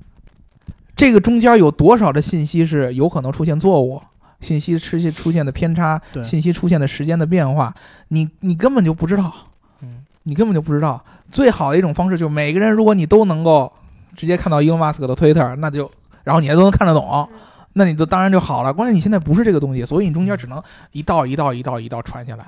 [0.96, 4.02] 这个中间有多少的信息是有可能出现错误？
[4.42, 7.74] 信息出现出现的偏差，信息出现的时间的变化，
[8.10, 9.34] 你你根本就不知道，
[9.82, 11.04] 嗯，你根本就不知道。
[11.30, 13.72] 最好的一种方式就是每个人，如果你都能够
[14.16, 15.90] 直接看到伊隆马斯克的推特，那就
[16.24, 17.28] 然后你还都能看得懂，
[17.74, 18.74] 那你就当然就好了。
[18.74, 20.62] 关键你现在不是这个东西，所以你中间只能
[20.92, 22.46] 一道一道一道一道传下来。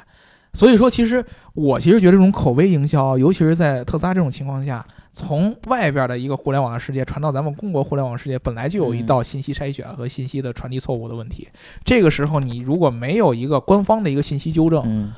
[0.53, 11.47] 所以说，其实我其实觉得这种口碑营销，尤其是在特斯拉这种情况下，从外边的一个互联网的世界传到咱们中国互联网世界，本来就有一道信息筛选和信息的传递错误的问题。
[11.85, 15.13] 这个时候，你如果没有一个官方的一个信息纠正、嗯，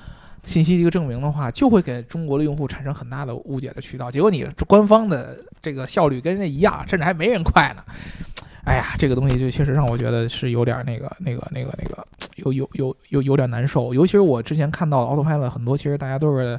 [0.46, 4.12] 信息的一个证明的话，就会给中国的用户产生很大的误解的渠道。
[4.12, 7.84] 结果你官方的这个效率跟人家一样，甚至还没人快呢。
[8.66, 12.08] 哎呀，这个东西就确实让我觉得是有点那个、那个、那个、那个，
[12.38, 13.94] 有有有有有点难受。
[13.94, 16.58] 尤其是我之前看到 Autopilot 很多，其实大家都是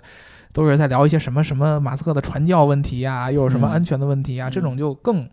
[0.53, 5.27] 都是在聊一些什么什么马斯克的传教问题呀、又有什么嗯安全的问题啊，嗯这种就更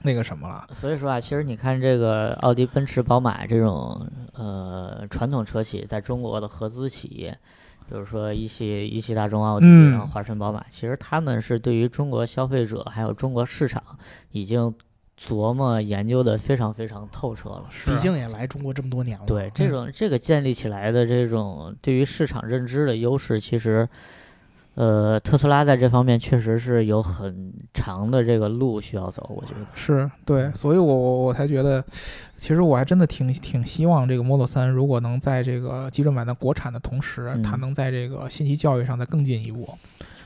[0.00, 0.66] 那个什么了。
[0.70, 4.06] 所以说啊，其实你看这个奥迪、奔驰、宝马这种
[4.36, 7.36] 呃传统车企在中国的合资企业，
[7.88, 13.82] 比如说一汽、一汽大众奥迪，嗯然后华晨宝马，其实他们是对于中国消费者还有中国市场
[14.32, 14.74] 已经
[15.18, 17.64] 琢磨研究的非常非常透彻了。
[17.86, 19.24] 毕竟也来中国这么多年了。
[19.24, 23.88] 对这种这个建立起来的这种对于市场认知的优势，其实，
[24.76, 29.66] 呃，特斯拉在这方面确实是有很长的这个路需要走，我觉得。
[29.72, 31.82] 是对，所以我我我才觉得，
[32.36, 39.66] 其实我还真的挺挺希望这个 Model 3如果能在这个基准版的国产的同时，嗯它能在这个信息教育上再更进一步，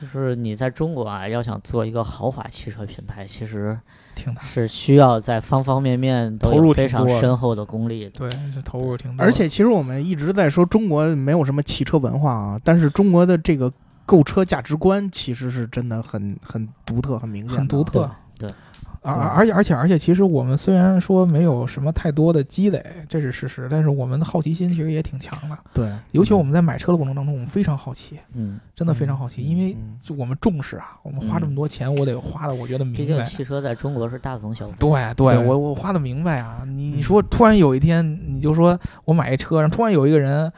[0.01, 3.79] 就是你在中国啊，要想做一个豪华汽车品牌，其实
[4.15, 4.43] 挺难。
[4.43, 8.09] 是需要在方方面面投入非常深厚的功力的。
[8.09, 9.25] 对，这投入挺多。
[9.25, 13.71] 而且其实我们一直在说中国没有什么汽车文化啊，但是中国的这个
[14.11, 18.11] 购车价值观其实是真的很很独特、很明显，很独特。
[18.37, 18.55] 对对
[19.03, 25.57] 而对而且而且而且，其实我们虽然说没有什么太多的积累，这是事实，但是我们的好奇心其实也挺强的。
[25.73, 33.23] 对，尤其我们在买车的过程当中，我们非常好奇，嗯，真的非常好奇，因为嗯就我们重视啊，我们花这么多钱，我得花的我觉得明白毕竟。
[33.23, 34.73] 汽车在中国是大宗消费。
[34.77, 36.63] 对对，对我我花的明白啊！
[36.67, 40.51] 你说突然有一天，你就说我买一车，然后突然有一个人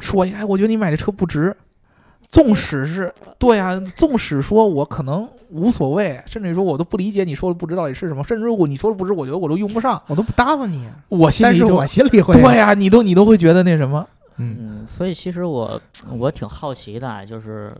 [0.00, 1.56] 说，哎，我觉得你买这车不值。
[2.28, 3.58] 纵使是对。
[3.58, 14.06] 啊，纵使说我可能无所谓，甚至于说我都不理解你说的不知到底是什么，甚至如果你说的不知，我觉得我都用不上，我都不搭理你，我心里就但是我心里会对呀、你都你都会觉得那什么，
[14.36, 14.56] 嗯。
[14.60, 15.80] 嗯，所以其实我
[16.18, 17.72] 我挺好奇的啊，就是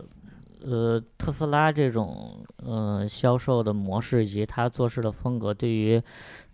[0.65, 6.01] 呃，特斯拉这种呃销售的模式以及它做事的风格，对于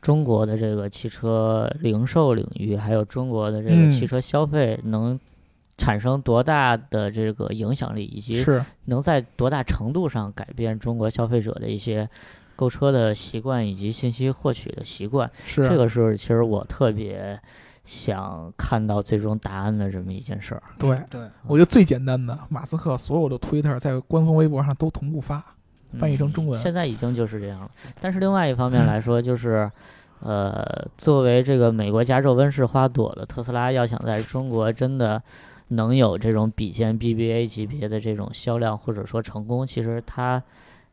[0.02, 3.82] 中国的这个汽车零售领域，还有中国的这嗯。
[3.82, 5.20] 个汽车消费，能
[5.78, 12.10] 产生多大的这个影响力，以及是能在多大程度上改变中国消费者的一些
[12.56, 15.30] 购车的习惯以及信息获取的习惯。
[15.44, 17.40] 是这个是其实我特别
[17.84, 20.64] 想看到最终答案的这么一件事儿。
[20.80, 20.98] 对。
[21.10, 25.44] 对，我觉得最简单的，马斯克所有的推特在官方微博上都同步发，
[26.00, 26.60] 翻译成中文。
[26.60, 27.70] 现在已经就是这样了。
[28.02, 29.70] 但是另外一方面来说，就是，
[30.22, 35.22] 呃，作为这个美国加州温室花朵的特斯拉，要想在中国真的
[35.70, 40.42] 能有这种比肩 BBA 级别的这种销量或者说成功，其实它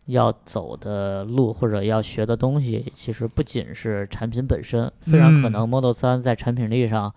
[0.06, 4.90] 要走的路或者要学的东西，其实不仅是产品本身。
[5.00, 7.14] 虽然可嗯能 Model 3在产品力上，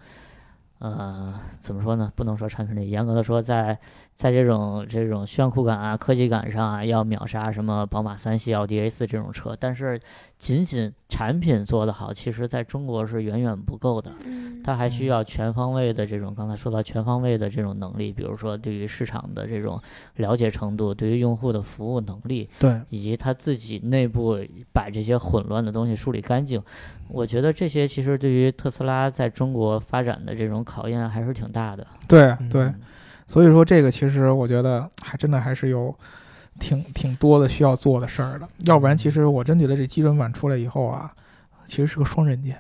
[0.79, 2.11] 呃，怎么说呢？
[2.15, 3.79] 不能说产品力，严格的说在，
[4.13, 9.55] 在这种这种炫酷感啊、科技感上啊，要秒杀什么宝马三系、奥迪 A 四这种车。
[9.57, 9.99] 但是，
[10.37, 14.11] 仅仅产品做得好，其实在中国是远远不够的。
[14.25, 19.79] 嗯它还需要全方位的这种，刚才说到全方位的这种能力，比如说对于市场的这种
[20.15, 24.39] 了解程度，对于用户的服务能力，对，以及他自己内部
[24.73, 26.59] 把这些混乱的东西梳理干净。
[27.07, 31.85] 我觉得这些其实对于特斯拉在中国发展的这种考验还是挺大的。
[32.07, 32.49] 对嗯。
[32.49, 32.73] 对，
[33.27, 35.95] 所以说这个其实我觉得还真的还是有
[36.59, 41.13] 挺挺多的需要做的事儿的，要不然其实我真觉得这基准版出来以后啊，
[41.65, 42.59] 其实是个双刃剑。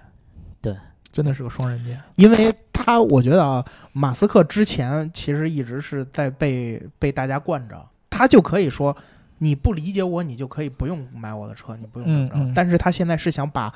[0.61, 0.75] 对，
[1.11, 1.99] 真的是个双刃剑。
[2.15, 8.95] 因为他我觉得啊，马斯克之前其实一直是在被被大家惯着，他就可以说
[9.37, 12.35] 你不理解我，你就可以不用买我的车，你不用怎么着。
[12.35, 12.53] 嗯嗯。
[12.53, 13.73] 但是他现在是想把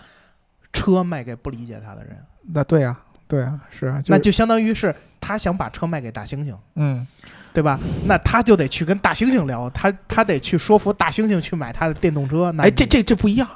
[0.74, 2.18] 车卖给不理解他的人，
[2.54, 3.00] 那对呀、
[3.30, 7.06] 对啊，是啊，那就相当于是他想把车卖给大猩猩，嗯，
[7.54, 7.80] 对吧？
[8.08, 12.52] 那他就得去跟大猩猩聊，他他得去说服大猩猩去买他的电动车。
[12.54, 13.48] 那哎，这这这不一样，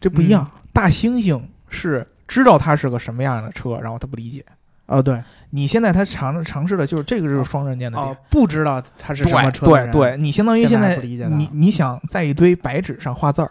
[0.00, 0.48] 这不一样。
[0.72, 4.44] 大猩猩是知道它是个什么样的车，然后他不理解。
[4.86, 5.18] 哦对
[5.48, 8.06] 你现在他尝尝试的就是这个就是双刃剑的点。
[8.06, 13.50] 哦，不知道他是什么车对对对，你相当于现现在不理解你你想在一堆白纸上画字儿，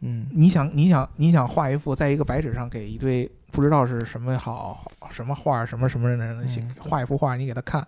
[0.00, 7.86] 嗯你想，你想，你想画一幅在一个白纸上给一堆不知道是什么好什么画什么什么人的人写嗯画一幅画，你给他看，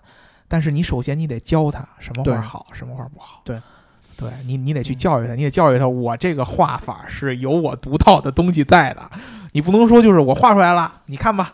[0.48, 3.42] 但是你首先你得教他什么画好，什么画不好。
[3.44, 3.60] 对，
[4.16, 4.96] 对你你得去嗯。
[4.96, 9.10] 教育他，你得教育他，我这个画法是有我独到的东西在的，
[9.52, 11.52] 你不能说就是我画出来了，你看吧，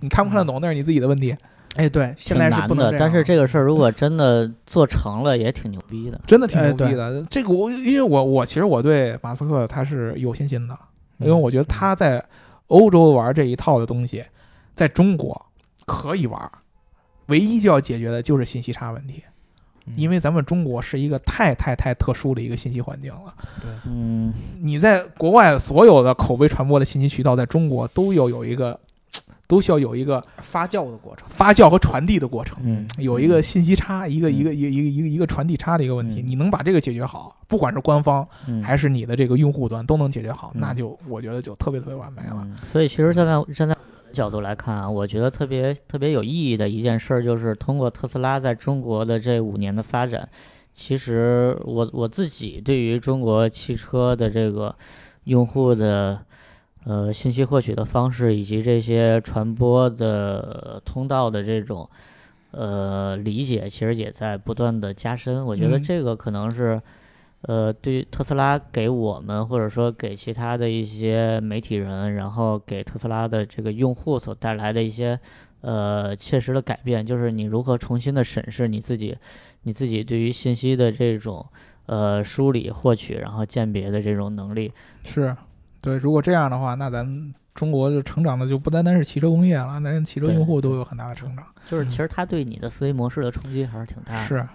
[0.00, 1.32] 你看不看得懂那是你自己的问题，
[1.76, 2.50] 哎，对，现在。
[2.50, 2.98] 是不能这样。
[2.98, 6.20] 但是这个事儿如果真的做成了，也挺牛逼的。
[6.26, 7.24] 真的挺哎牛逼的。
[7.30, 10.76] 这个我因为我我其实我对马斯克他是有信心的，
[11.18, 12.24] 因为我觉得他在
[12.70, 14.24] 欧洲玩这一套的东西，
[14.74, 15.46] 在中国
[15.86, 16.50] 可以玩，
[17.26, 19.22] 唯一就要解决的就是信息差问题，
[19.86, 19.94] 嗯。
[19.96, 23.34] 因为咱们中国是一个太太太特殊的一个信息环境了。
[23.84, 28.78] 嗯，你在国外所有的口碑传播的信息渠道，在中国都要有一个，
[29.50, 31.26] 都需要有一个发酵的过程。
[31.28, 32.56] 发酵和传递的过程。
[32.62, 42.38] 嗯，有一个信息差，一个一个一个一个一个一个传递差的一个问题，嗯你能把这个解决好，不管是官方嗯还是你的这个用户端都能解决好，嗯那就我觉得就特别特别完美了。
[42.42, 43.76] 嗯，所以其实站在站在
[44.12, 50.28] 角度来看啊，我觉得特别特别有意义的一件事儿，就是通过特斯拉在中国的这五年的发展，
[50.72, 54.72] 其实我我自己对于中国汽车的这个
[55.24, 56.20] 用户的
[56.84, 61.88] 呃信息获取的方式，以及这些传播的通道的这种
[62.52, 65.44] 呃理解，其实也在不断的加深。
[65.44, 66.80] 我觉得嗯这个可能是。
[67.44, 75.18] 呃，对于特斯拉给我们，或者说给其他的一些媒体人，然后给特斯拉的这个用户所带来的一些
[75.62, 79.16] 呃切实的改变，就是你如何重新的审视你自己，
[79.62, 81.46] 你自己对于信息的这种
[81.86, 84.70] 呃梳理、获取，然后鉴别的这种能力。
[85.02, 85.34] 是，
[85.80, 91.44] 对，如果这样的话，那咱中国就成长的就不单单是汽车工业了，那汽车用户都有很大的成长。
[91.70, 94.26] 就是其实它对你的思维模式的冲击还是挺大的。
[94.26, 94.46] 是，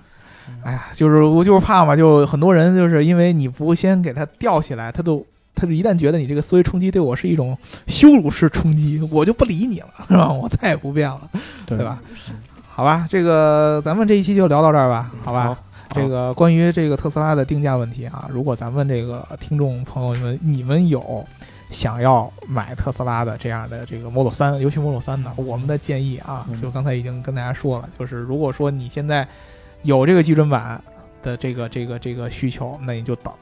[0.64, 5.26] 哎呀，就是我就是怕嘛，就很多人就是因为你不先给他吊起来，他都。
[5.58, 7.58] 他就一旦觉得你这个思维冲击对我是一种
[7.88, 10.30] 羞辱式冲击，我就不理你了，是吧？
[10.30, 11.22] 我再也不变了，
[11.66, 11.98] 对吧？
[12.68, 15.44] 好吧，这个咱们这一期就聊到这儿吧，好吧？
[15.46, 15.58] 好
[15.91, 21.26] 这个关于这个特斯拉的定价问题啊，如果咱们这个听众朋友们，你们有
[21.72, 26.56] 想要买特斯拉的这样的这个 Model 三，尤其 Model 三的，我们的建议啊，嗯。
[26.62, 29.28] 就刚才已经跟大家说了，就是如果说你现在
[29.84, 30.82] 有这个基准版
[31.24, 33.34] 的这个这个这个需求，那你就等。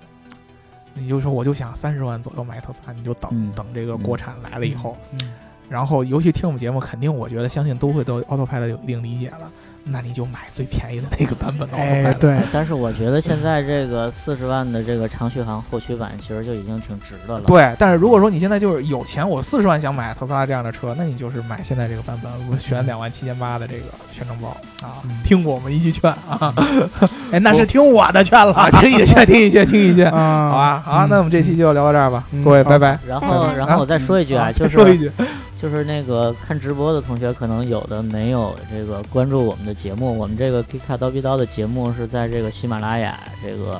[0.95, 3.51] 你就说，我就想三十万左右买特斯拉，你就等、嗯。
[3.55, 5.33] 等这个国产来了以后，嗯，
[5.67, 9.51] 然后尤其听我们节目，肯定我觉得相信都会对 AutoPad 有一定理解了，
[9.85, 17.41] 那你就买最便宜的那个版本的 对，但是我觉得现在这个四十万的这个长续航后驱版，其实就已经挺值的了。
[17.41, 24.49] 对，但是如果说你现在就是有钱，我四十万想买特斯拉这样的车，那你就是买现在这个版本，我选两万七千八的这个宣传包
[24.87, 25.19] 啊，嗯。
[25.23, 26.53] 听我们一句劝啊，
[27.31, 32.97] 哎，那是听我的劝了啊，听一劝，听一劝，听一劝，嗯，好吧，好那我们这期就聊到这儿吧，嗯各位，拜拜。
[33.07, 35.11] 然后，拜然后我再说一句啊，就是说一句，
[35.63, 40.17] 就是那个看直播的同学，可能有的没有这个关注我们的节目。
[40.17, 43.79] 我们这个 Geek 卡刀逼刀的节目是在这个喜马拉雅这个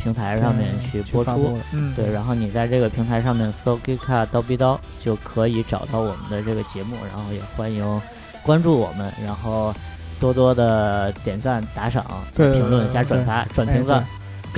[0.00, 1.58] 平台上面去播出。
[1.72, 6.94] 嗯，对，然后你在这个平台上面搜 Geek 卡刀逼刀，就可以找到我们的这个节目。
[7.12, 8.00] 然后也欢迎
[8.44, 9.74] 关注我们，然后
[10.20, 12.06] 多多的点赞、打赏、
[12.36, 13.98] 评论、加转发、转评赞。
[13.98, 14.06] 转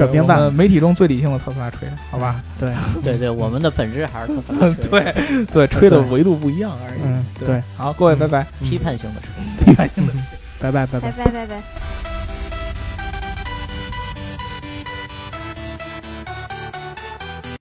[0.08, 2.42] 评赞我们媒体中最理性的特斯拉吹，好吧？
[2.58, 5.12] 对， 对对，我们的本质还是特斯拉吹
[5.46, 7.00] 对对，吹的维度不一样而已。
[7.04, 8.46] 嗯，对，好，各位，拜拜。
[8.60, 9.74] 批判性的吹。
[10.60, 11.10] 拜拜，拜拜拜。
[11.12, 12.15] 拜拜拜。